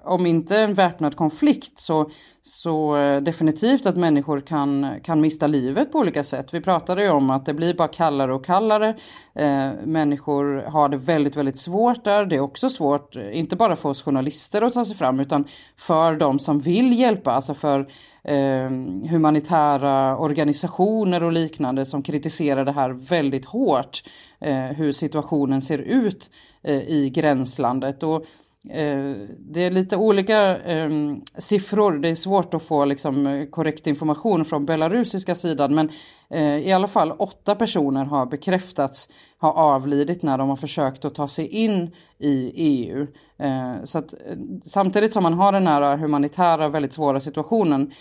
om 0.03 0.25
inte 0.25 0.57
en 0.57 0.73
väpnad 0.73 1.15
konflikt 1.15 1.79
så, 1.79 2.09
så 2.41 2.97
eh, 2.97 3.21
definitivt 3.21 3.85
att 3.85 3.95
människor 3.95 4.41
kan, 4.41 4.89
kan 5.03 5.21
mista 5.21 5.47
livet 5.47 5.91
på 5.91 5.99
olika 5.99 6.23
sätt. 6.23 6.53
Vi 6.53 6.61
pratade 6.61 7.03
ju 7.03 7.09
om 7.09 7.29
att 7.29 7.45
det 7.45 7.53
blir 7.53 7.73
bara 7.73 7.87
kallare 7.87 8.33
och 8.33 8.45
kallare. 8.45 8.95
Eh, 9.35 9.71
människor 9.83 10.61
har 10.61 10.89
det 10.89 10.97
väldigt, 10.97 11.35
väldigt 11.35 11.59
svårt 11.59 12.03
där. 12.03 12.25
Det 12.25 12.35
är 12.35 12.39
också 12.39 12.69
svårt, 12.69 13.15
eh, 13.15 13.37
inte 13.39 13.55
bara 13.55 13.75
för 13.75 13.89
oss 13.89 14.03
journalister 14.03 14.61
att 14.61 14.73
ta 14.73 14.85
sig 14.85 14.95
fram 14.95 15.19
utan 15.19 15.45
för 15.77 16.15
de 16.15 16.39
som 16.39 16.59
vill 16.59 16.99
hjälpa, 16.99 17.31
alltså 17.31 17.53
för 17.53 17.79
eh, 18.23 18.69
humanitära 19.09 20.17
organisationer 20.17 21.23
och 21.23 21.31
liknande 21.31 21.85
som 21.85 22.03
kritiserar 22.03 22.65
det 22.65 22.71
här 22.71 22.89
väldigt 22.89 23.45
hårt. 23.45 24.03
Eh, 24.39 24.55
hur 24.55 24.91
situationen 24.91 25.61
ser 25.61 25.77
ut 25.77 26.29
eh, 26.63 26.81
i 26.81 27.09
gränslandet. 27.09 28.03
Och 28.03 28.25
Eh, 28.69 29.27
det 29.39 29.65
är 29.65 29.71
lite 29.71 29.97
olika 29.97 30.57
eh, 30.57 30.89
siffror. 31.37 31.91
Det 31.91 32.09
är 32.09 32.15
svårt 32.15 32.53
att 32.53 32.63
få 32.63 32.85
liksom, 32.85 33.27
eh, 33.27 33.45
korrekt 33.45 33.87
information 33.87 34.45
från 34.45 34.65
belarusiska 34.65 35.35
sidan. 35.35 35.75
Men 35.75 35.89
eh, 36.29 36.57
i 36.57 36.71
alla 36.71 36.87
fall 36.87 37.11
åtta 37.11 37.55
personer 37.55 38.05
har 38.05 38.25
bekräftats 38.25 39.09
ha 39.39 39.51
avlidit 39.51 40.23
när 40.23 40.37
de 40.37 40.49
har 40.49 40.55
försökt 40.55 41.05
att 41.05 41.15
ta 41.15 41.27
sig 41.27 41.47
in 41.47 41.91
i 42.17 42.51
EU. 42.55 43.07
Eh, 43.39 43.83
så 43.83 43.99
att, 43.99 44.13
eh, 44.13 44.37
samtidigt 44.63 45.13
som 45.13 45.23
man 45.23 45.33
har 45.33 45.51
den 45.51 45.67
här 45.67 45.97
humanitära 45.97 46.69
väldigt 46.69 46.93
svåra 46.93 47.19
situationen 47.19 47.91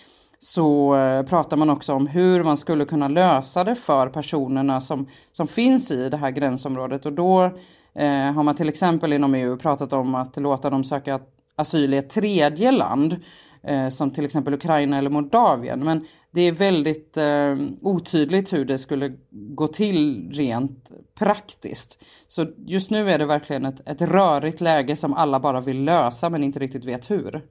så 0.40 0.96
eh, 0.96 1.22
pratar 1.22 1.57
man 1.57 1.70
också 1.70 1.94
om 1.94 2.07
hur 2.07 2.44
man 2.44 2.57
skulle 2.57 2.85
kunna 2.85 3.09
lösa 3.09 3.64
det 3.64 3.74
för 3.74 4.09
personerna 4.09 4.81
som, 4.81 5.09
som 5.33 5.46
finns 5.46 5.90
i 5.90 6.09
det 6.09 6.16
här 6.16 6.31
gränsområdet. 6.31 7.07
Och 7.07 7.12
då 7.12 7.50
eh, 7.98 8.32
har 8.32 8.42
man 8.42 8.54
till 8.54 8.68
exempel 8.68 9.12
inom 9.12 9.35
EU 9.35 9.56
pratat 9.56 9.92
om 9.92 10.14
att 10.14 10.37
låta 10.37 10.70
dem 10.70 10.85
söka 10.85 11.20
asyl 11.56 11.94
i 11.94 11.96
ett 11.96 12.11
tredje 12.11 12.70
land 12.70 13.16
eh, 13.62 13.88
som 13.88 14.11
till 14.11 14.24
exempel 14.24 14.54
Ukraina 14.54 14.98
eller 14.98 15.11
Moldavien. 15.11 15.85
Men 15.85 16.06
det 16.30 16.40
är 16.40 16.52
väldigt 16.52 17.16
eh, 17.16 17.56
otydligt 17.80 18.52
hur 18.52 18.64
det 18.64 18.78
skulle 18.78 19.12
gå 19.30 19.66
till 19.66 20.30
rent 20.32 20.90
praktiskt. 21.18 22.04
Så 22.26 22.46
just 22.56 22.90
nu 22.90 23.11
är 23.11 23.18
det 23.18 23.26
verkligen 23.26 23.64
ett, 23.64 23.88
ett 23.88 24.02
rörigt 24.02 24.61
läge 24.61 24.96
som 24.96 25.14
alla 25.14 25.40
bara 25.40 25.61
vill 25.61 25.85
lösa 25.85 26.30
men 26.30 26.44
inte 26.44 26.59
riktigt 26.59 26.85
vet 26.85 27.11
hur. 27.11 27.42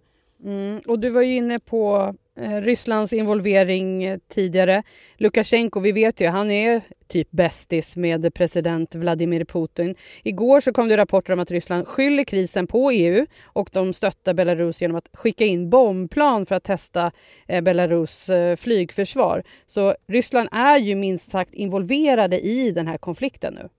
Mm, 0.44 0.82
och 0.88 1.00
du 1.00 1.10
var 1.10 1.22
ju 1.22 1.36
inne 1.36 1.60
på 1.60 2.14
Eh, 2.38 2.62
Rysslands 2.62 3.14
involvering 3.14 4.04
eh, 4.04 4.20
tidigare. 4.28 4.84
Lukasjenko, 5.18 5.80
vi 5.80 5.92
vet 5.92 6.22
ju, 6.22 6.28
han 6.28 6.52
är 6.52 6.82
typ 7.08 7.32
bästis 7.32 7.96
med 7.96 8.34
president 8.34 8.96
Vladimir 8.96 9.46
Putin. 9.46 9.96
Igår 10.24 10.62
så 10.62 10.74
kom 10.74 10.88
det 10.88 10.98
rapporter 10.98 11.34
om 11.34 11.40
att 11.40 11.52
Ryssland 11.52 11.88
skyller 11.88 12.24
krisen 12.24 12.68
på 12.68 12.92
EU 12.92 13.26
och 13.44 13.70
de 13.72 13.94
stöttar 13.94 14.34
Belarus 14.34 14.82
genom 14.82 14.98
att 14.98 15.10
skicka 15.14 15.46
in 15.46 15.70
bombplan 15.70 16.46
för 16.46 16.56
att 16.56 16.64
testa 16.64 17.12
eh, 17.48 17.62
Belarus 17.62 18.30
flygförsvar. 18.58 19.44
Så 19.66 19.96
Ryssland 20.08 20.50
är 20.52 20.78
ju 20.78 20.96
minst 20.96 21.32
sagt 21.32 21.54
involverade 21.54 22.40
i 22.40 22.72
den 22.72 22.88
här 22.88 22.98
konflikten 22.98 23.54
nu. 23.54 23.70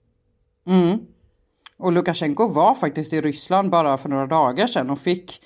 Mm. 0.73 0.99
Och 1.79 1.93
Lukasjenko 1.93 2.47
var 2.47 2.75
faktiskt 2.75 3.13
i 3.13 3.21
Ryssland 3.21 3.71
bara 3.71 3.99
för 3.99 4.09
några 4.09 4.27
dagar 4.27 4.67
sedan 4.67 4.91
och 4.91 4.99
fick 4.99 5.41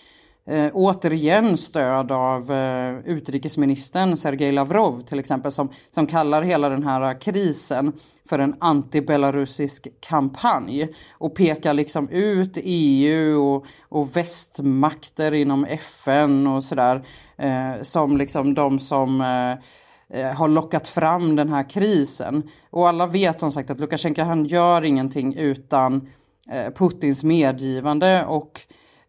eh, 0.51 0.71
återigen 0.75 1.57
stöd 1.57 2.13
av 2.13 2.53
eh, 2.53 2.99
utrikesministern 2.99 4.17
Sergej 4.17 4.53
Lavrov 4.53 5.01
till 5.01 5.19
exempel 5.19 5.53
som, 5.53 5.69
som 5.91 6.07
kallar 6.07 6.43
hela 6.43 6.69
den 6.69 6.83
här 6.83 7.21
krisen 7.21 7.93
för 8.29 8.39
en 8.39 8.55
anti-belarusisk 8.55 9.89
kampanj 10.01 10.89
och 11.13 11.35
pekar 11.35 11.75
liksom 11.75 12.09
ut 12.09 12.59
EU 12.63 13.41
och, 13.41 13.67
och 13.89 14.17
västmakter 14.17 15.35
inom 15.35 15.65
FN 15.65 16.47
och 16.47 16.65
sådär 16.65 17.07
eh, 17.37 17.83
som 17.83 18.17
liksom 18.17 18.55
de 18.55 18.79
som 18.79 19.21
eh, 19.21 20.21
eh, 20.21 20.33
har 20.33 20.49
lockat 20.49 20.89
fram 20.89 21.37
den 21.37 21.49
här 21.49 21.71
krisen. 21.71 22.51
Och 22.71 22.89
alla 22.89 23.07
vet 23.07 23.41
som 23.41 23.53
sagt 23.53 23.71
att 23.71 23.81
Lukasjenko 23.81 24.23
han 24.23 24.45
gör 24.45 24.85
ingenting 24.85 25.35
utan 25.35 26.09
eh, 26.51 26.73
Putins 26.73 27.25
medgivande 27.25 28.25
och 28.25 28.61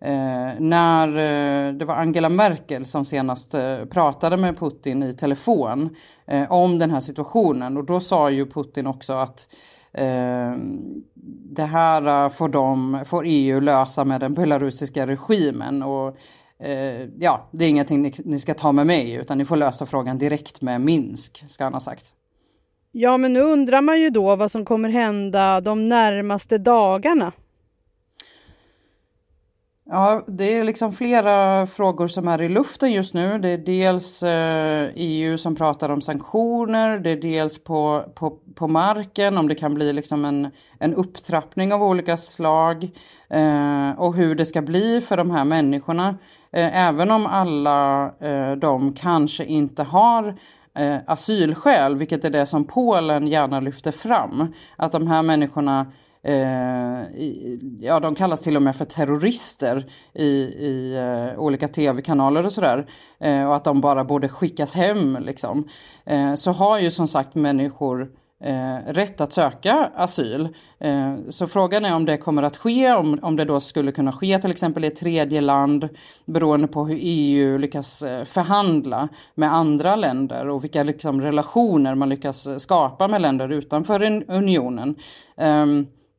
Eh, 0.02 0.60
när 0.60 1.08
eh, 1.08 1.74
det 1.74 1.86
var 1.86 1.96
Angela 1.96 2.30
Merkel 2.30 2.86
som 2.86 3.06
senast 3.06 3.54
eh, 3.54 3.86
pratade 3.86 4.38
med 4.38 4.58
Putin 4.58 5.04
i 5.04 5.14
telefon 5.14 5.96
eh, 6.28 6.52
om 6.52 6.80
den 6.80 6.92
här 6.92 7.00
situationen 7.00 7.78
och 7.78 7.86
då 7.86 8.00
sa 8.00 8.30
ju 8.30 8.46
Putin 8.46 8.88
också 8.88 9.14
att 9.14 9.48
eh, 9.94 10.56
det 11.56 11.64
här 11.64 12.26
eh, 12.26 12.30
får, 12.30 12.50
de, 12.50 13.04
får 13.06 13.24
EU 13.28 13.60
lösa 13.60 14.06
med 14.06 14.22
den 14.22 14.34
belarusiska 14.34 15.08
regimen 15.08 15.84
och 15.84 16.18
eh, 16.60 17.08
ja, 17.20 17.50
det 17.52 17.66
är 17.66 17.70
ingenting 17.70 18.02
ni, 18.02 18.14
ni 18.26 18.40
ska 18.40 18.54
ta 18.54 18.72
med 18.72 18.88
mig 18.88 19.14
utan 19.14 19.38
ni 19.38 19.46
får 19.46 19.56
lösa 19.56 19.86
frågan 19.86 20.18
direkt 20.18 20.62
med 20.62 20.82
Minsk, 20.82 21.44
ska 21.48 21.64
han 21.64 21.74
ha 21.74 21.80
sagt. 21.80 22.14
Ja, 22.92 23.18
men 23.18 23.34
nu 23.34 23.42
undrar 23.42 23.82
man 23.82 24.00
ju 24.00 24.10
då 24.10 24.36
vad 24.36 24.52
som 24.52 24.66
kommer 24.66 24.90
hända 24.90 25.62
de 25.62 25.90
närmaste 25.90 26.58
dagarna. 26.58 27.32
Ja, 29.94 30.24
det 30.28 30.58
är 30.58 30.64
liksom 30.64 30.94
flera 30.94 31.66
frågor 31.66 32.08
som 32.08 32.28
är 32.28 32.42
i 32.42 32.50
luften 32.50 32.92
just 32.92 33.14
nu. 33.14 33.38
Det 33.38 33.50
är 33.50 33.58
dels 33.58 34.24
eh, 34.24 34.90
EU 34.96 35.38
som 35.38 35.56
pratar 35.56 35.90
om 35.90 36.02
sanktioner, 36.02 37.00
det 37.00 37.10
är 37.10 37.22
dels 37.22 37.64
på, 37.64 38.06
på, 38.16 38.38
på 38.56 38.68
marken 38.68 39.38
om 39.38 39.48
det 39.48 39.56
kan 39.56 39.74
bli 39.74 39.94
liksom 39.94 40.26
en, 40.26 40.52
en 40.80 40.94
upptrappning 40.94 41.74
av 41.74 41.84
olika 41.84 42.18
slag 42.18 42.84
eh, 43.30 43.92
och 43.98 44.16
hur 44.16 44.36
det 44.36 44.46
ska 44.46 44.62
bli 44.62 45.02
för 45.02 45.18
de 45.18 45.32
här 45.32 45.44
människorna. 45.44 46.18
Eh, 46.52 46.88
även 46.88 47.12
om 47.12 47.26
alla 47.26 48.06
eh, 48.20 48.52
de 48.52 48.94
kanske 48.94 49.46
inte 49.46 49.84
har 49.84 50.36
eh, 50.78 50.98
asylskäl, 51.08 51.96
vilket 51.96 52.26
är 52.26 52.30
det 52.30 52.46
som 52.46 52.66
Polen 52.66 53.28
gärna 53.28 53.60
lyfter 53.60 53.92
fram. 53.92 54.54
Att 54.76 54.92
de 54.92 55.08
här 55.08 55.22
människorna 55.22 55.86
Eh, 56.24 57.04
ja, 57.80 58.00
de 58.00 58.16
kallas 58.16 58.42
till 58.42 58.56
och 58.56 58.62
med 58.62 58.76
för 58.76 58.86
terrorister 58.86 59.86
i, 60.14 60.26
i 60.44 60.96
eh, 60.96 61.40
olika 61.40 61.68
tv-kanaler 61.68 62.46
och 62.46 62.52
sådär. 62.52 62.86
Eh, 63.20 63.48
och 63.48 63.56
att 63.56 63.64
de 63.64 63.82
bara 63.82 64.04
borde 64.04 64.30
skickas 64.30 64.76
hem 64.76 65.18
liksom. 65.22 65.68
Så 66.36 66.52
har 66.52 66.80
ju 66.80 66.92
som 66.92 67.08
sagt 67.08 67.36
människor 67.36 68.12
rätt 68.88 69.22
att 69.22 69.34
söka 69.34 69.92
asyl. 69.96 70.50
Så 71.30 71.48
frågan 71.48 71.86
är 71.86 71.96
om 71.96 72.06
det 72.06 72.18
kommer 72.18 72.44
att 72.44 72.58
ske, 72.58 72.92
om, 72.92 73.20
om 73.22 73.36
det 73.36 73.46
då 73.46 73.60
skulle 73.60 73.92
kunna 73.92 74.12
ske 74.12 74.40
till 74.40 74.52
exempel 74.52 74.84
i 74.84 74.88
ett 74.88 74.96
tredje 74.96 75.42
land 75.42 75.90
beroende 76.26 76.68
på 76.68 76.86
hur 76.86 76.98
EU 77.02 77.58
lyckas 77.58 78.04
förhandla 78.26 79.10
med 79.36 79.54
andra 79.54 79.96
länder 79.96 80.48
och 80.50 80.64
vilka 80.64 80.84
liksom, 80.84 81.22
relationer 81.22 81.96
man 81.96 82.10
lyckas 82.10 82.62
skapa 82.62 83.08
med 83.08 83.22
länder 83.22 83.50
utanför 83.50 84.24
unionen. 84.28 84.96
Eh, 85.38 85.66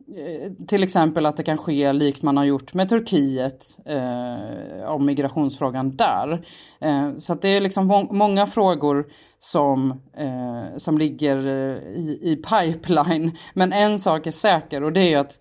Eh, 0.08 0.52
till 0.66 0.82
exempel 0.82 1.26
att 1.26 1.36
det 1.36 1.42
kan 1.42 1.58
ske 1.58 1.92
likt 1.92 2.22
man 2.22 2.36
har 2.36 2.44
gjort 2.44 2.74
med 2.74 2.88
Turkiet 2.88 3.78
eh, 3.86 4.90
om 4.90 5.06
migrationsfrågan 5.06 5.96
där. 5.96 6.46
Eh, 6.80 7.16
så 7.18 7.34
det 7.34 7.48
är 7.48 7.60
liksom 7.60 7.86
må 7.86 8.12
många 8.12 8.46
frågor 8.46 9.06
som, 9.38 9.90
eh, 10.16 10.76
som 10.76 10.98
ligger 10.98 11.36
eh, 11.36 11.78
i, 11.82 12.18
i 12.22 12.36
pipeline. 12.36 13.38
Men 13.54 13.72
en 13.72 13.98
sak 13.98 14.26
är 14.26 14.30
säker 14.30 14.82
och 14.82 14.92
det 14.92 15.12
är 15.12 15.18
att 15.18 15.38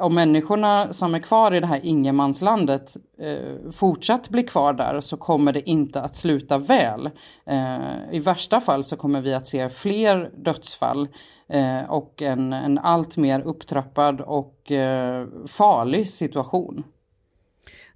om 0.00 0.14
människorna 0.14 0.92
som 0.92 1.14
är 1.14 1.18
kvar 1.18 1.54
i 1.54 1.60
det 1.60 1.66
här 1.66 1.80
ingenmanslandet 1.82 2.96
eh, 3.18 3.70
fortsatt 3.72 4.28
blir 4.28 4.46
kvar 4.46 4.72
där 4.72 5.00
så 5.00 5.16
kommer 5.16 5.52
det 5.52 5.70
inte 5.70 6.00
att 6.00 6.14
sluta 6.14 6.58
väl. 6.58 7.10
Eh, 7.46 8.12
I 8.12 8.18
värsta 8.18 8.60
fall 8.60 8.84
så 8.84 8.96
kommer 8.96 9.20
vi 9.20 9.34
att 9.34 9.46
se 9.46 9.68
fler 9.68 10.30
dödsfall 10.36 11.08
eh, 11.48 11.90
och 11.90 12.22
en, 12.22 12.52
en 12.52 12.78
allt 12.78 13.16
mer 13.16 13.40
upptrappad 13.40 14.20
och 14.20 14.70
eh, 14.70 15.26
farlig 15.46 16.08
situation. 16.08 16.84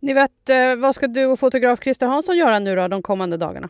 Ni 0.00 0.12
vet, 0.12 0.48
eh, 0.48 0.76
vad 0.76 0.94
ska 0.94 1.06
du 1.06 1.26
och 1.26 1.38
fotograf 1.38 1.80
Christer 1.82 2.06
Hansson 2.06 2.36
göra 2.36 2.58
nu 2.58 2.76
då 2.76 2.88
de 2.88 3.02
kommande 3.02 3.36
dagarna? 3.36 3.68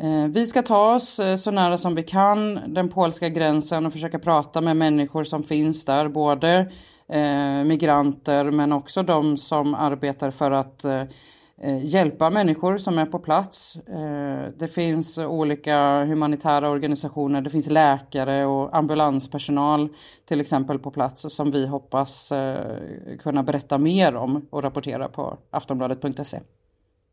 Eh, 0.00 0.26
vi 0.28 0.46
ska 0.46 0.62
ta 0.62 0.94
oss 0.94 1.18
eh, 1.18 1.36
så 1.36 1.50
nära 1.50 1.78
som 1.78 1.94
vi 1.94 2.02
kan 2.02 2.74
den 2.74 2.88
polska 2.88 3.28
gränsen 3.28 3.86
och 3.86 3.92
försöka 3.92 4.18
prata 4.18 4.60
med 4.60 4.76
människor 4.76 5.24
som 5.24 5.42
finns 5.42 5.84
där, 5.84 6.08
både 6.08 6.70
eh, 7.08 7.64
migranter 7.64 8.50
men 8.50 8.72
också 8.72 9.02
de 9.02 9.36
som 9.36 9.74
arbetar 9.74 10.30
för 10.30 10.50
att 10.50 10.84
hjälpa 11.82 12.30
människor 12.30 12.78
som 12.78 12.98
är 12.98 13.06
på 13.06 13.18
plats. 13.18 13.78
Det 14.58 14.68
finns 14.68 15.18
olika 15.18 16.04
humanitära 16.04 16.70
organisationer, 16.70 17.40
det 17.40 17.50
finns 17.50 17.70
läkare 17.70 18.46
och 18.46 18.76
ambulanspersonal 18.76 19.88
till 20.24 20.40
exempel 20.40 20.78
på 20.78 20.90
plats 20.90 21.26
som 21.28 21.50
vi 21.50 21.66
hoppas 21.66 22.32
kunna 23.22 23.42
berätta 23.42 23.78
mer 23.78 24.16
om 24.16 24.46
och 24.50 24.62
rapportera 24.62 25.08
på 25.08 25.38
aftonbladet.se. 25.50 26.40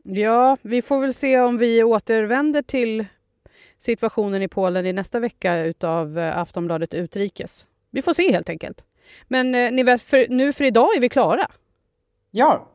Ja, 0.03 0.57
vi 0.61 0.81
får 0.81 1.01
väl 1.01 1.13
se 1.13 1.39
om 1.39 1.57
vi 1.57 1.83
återvänder 1.83 2.61
till 2.61 3.05
situationen 3.77 4.41
i 4.41 4.47
Polen 4.47 4.85
i 4.85 4.93
nästa 4.93 5.19
vecka 5.19 5.59
utav 5.59 6.19
eh, 6.19 6.37
Aftonbladet 6.37 6.93
Utrikes. 6.93 7.67
Vi 7.91 8.01
får 8.01 8.13
se 8.13 8.31
helt 8.31 8.49
enkelt. 8.49 8.83
Men 9.27 9.55
eh, 9.55 9.97
för, 9.97 10.27
nu 10.29 10.53
för 10.53 10.63
idag 10.63 10.95
är 10.95 10.99
vi 10.99 11.09
klara. 11.09 11.47
Ja. 12.31 12.67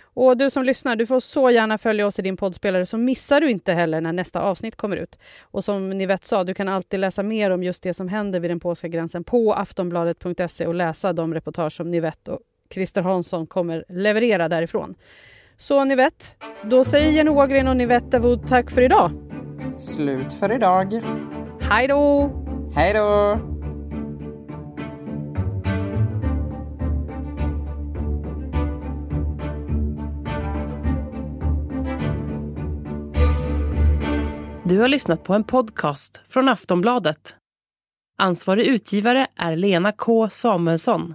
Och 0.00 0.36
du 0.36 0.50
som 0.50 0.64
lyssnar, 0.64 0.96
du 0.96 1.06
får 1.06 1.20
så 1.20 1.50
gärna 1.50 1.78
följa 1.78 2.06
oss 2.06 2.18
i 2.18 2.22
din 2.22 2.36
poddspelare 2.36 2.86
så 2.86 2.98
missar 2.98 3.40
du 3.40 3.50
inte 3.50 3.72
heller 3.72 4.00
när 4.00 4.12
nästa 4.12 4.40
avsnitt 4.40 4.76
kommer 4.76 4.96
ut. 4.96 5.18
Och 5.40 5.64
som 5.64 5.90
ni 5.90 6.06
vet 6.06 6.24
sa, 6.24 6.44
du 6.44 6.54
kan 6.54 6.68
alltid 6.68 7.00
läsa 7.00 7.22
mer 7.22 7.50
om 7.50 7.62
just 7.62 7.82
det 7.82 7.94
som 7.94 8.08
händer 8.08 8.40
vid 8.40 8.50
den 8.50 8.60
polska 8.60 8.88
gränsen 8.88 9.24
på 9.24 9.54
aftonbladet.se 9.54 10.66
och 10.66 10.74
läsa 10.74 11.12
de 11.12 11.34
reportage 11.34 11.72
som 11.72 11.90
Nivette 11.90 12.30
och 12.30 12.40
Christer 12.70 13.02
Hansson 13.02 13.46
kommer 13.46 13.84
leverera 13.88 14.48
därifrån. 14.48 14.94
Så 15.60 15.84
ni 15.84 15.94
vet, 15.94 16.34
då 16.70 16.84
säger 16.84 17.12
Jenny 17.12 17.30
Ågren 17.30 17.68
och 17.68 17.76
Nivette 17.76 18.18
Wood 18.18 18.48
tack 18.48 18.70
för 18.70 18.82
idag. 18.82 19.10
Slut 19.78 20.32
för 20.32 20.52
idag. 20.52 21.02
Hej 21.60 21.88
då! 21.88 22.30
Hej 22.74 22.94
då! 22.94 23.38
Du 34.64 34.78
har 34.78 34.88
lyssnat 34.88 35.24
på 35.24 35.34
en 35.34 35.44
podcast 35.44 36.20
från 36.28 36.48
Aftonbladet. 36.48 37.34
Ansvarig 38.18 38.66
utgivare 38.66 39.26
är 39.36 39.56
Lena 39.56 39.92
K 39.92 40.30
Samuelsson. 40.30 41.14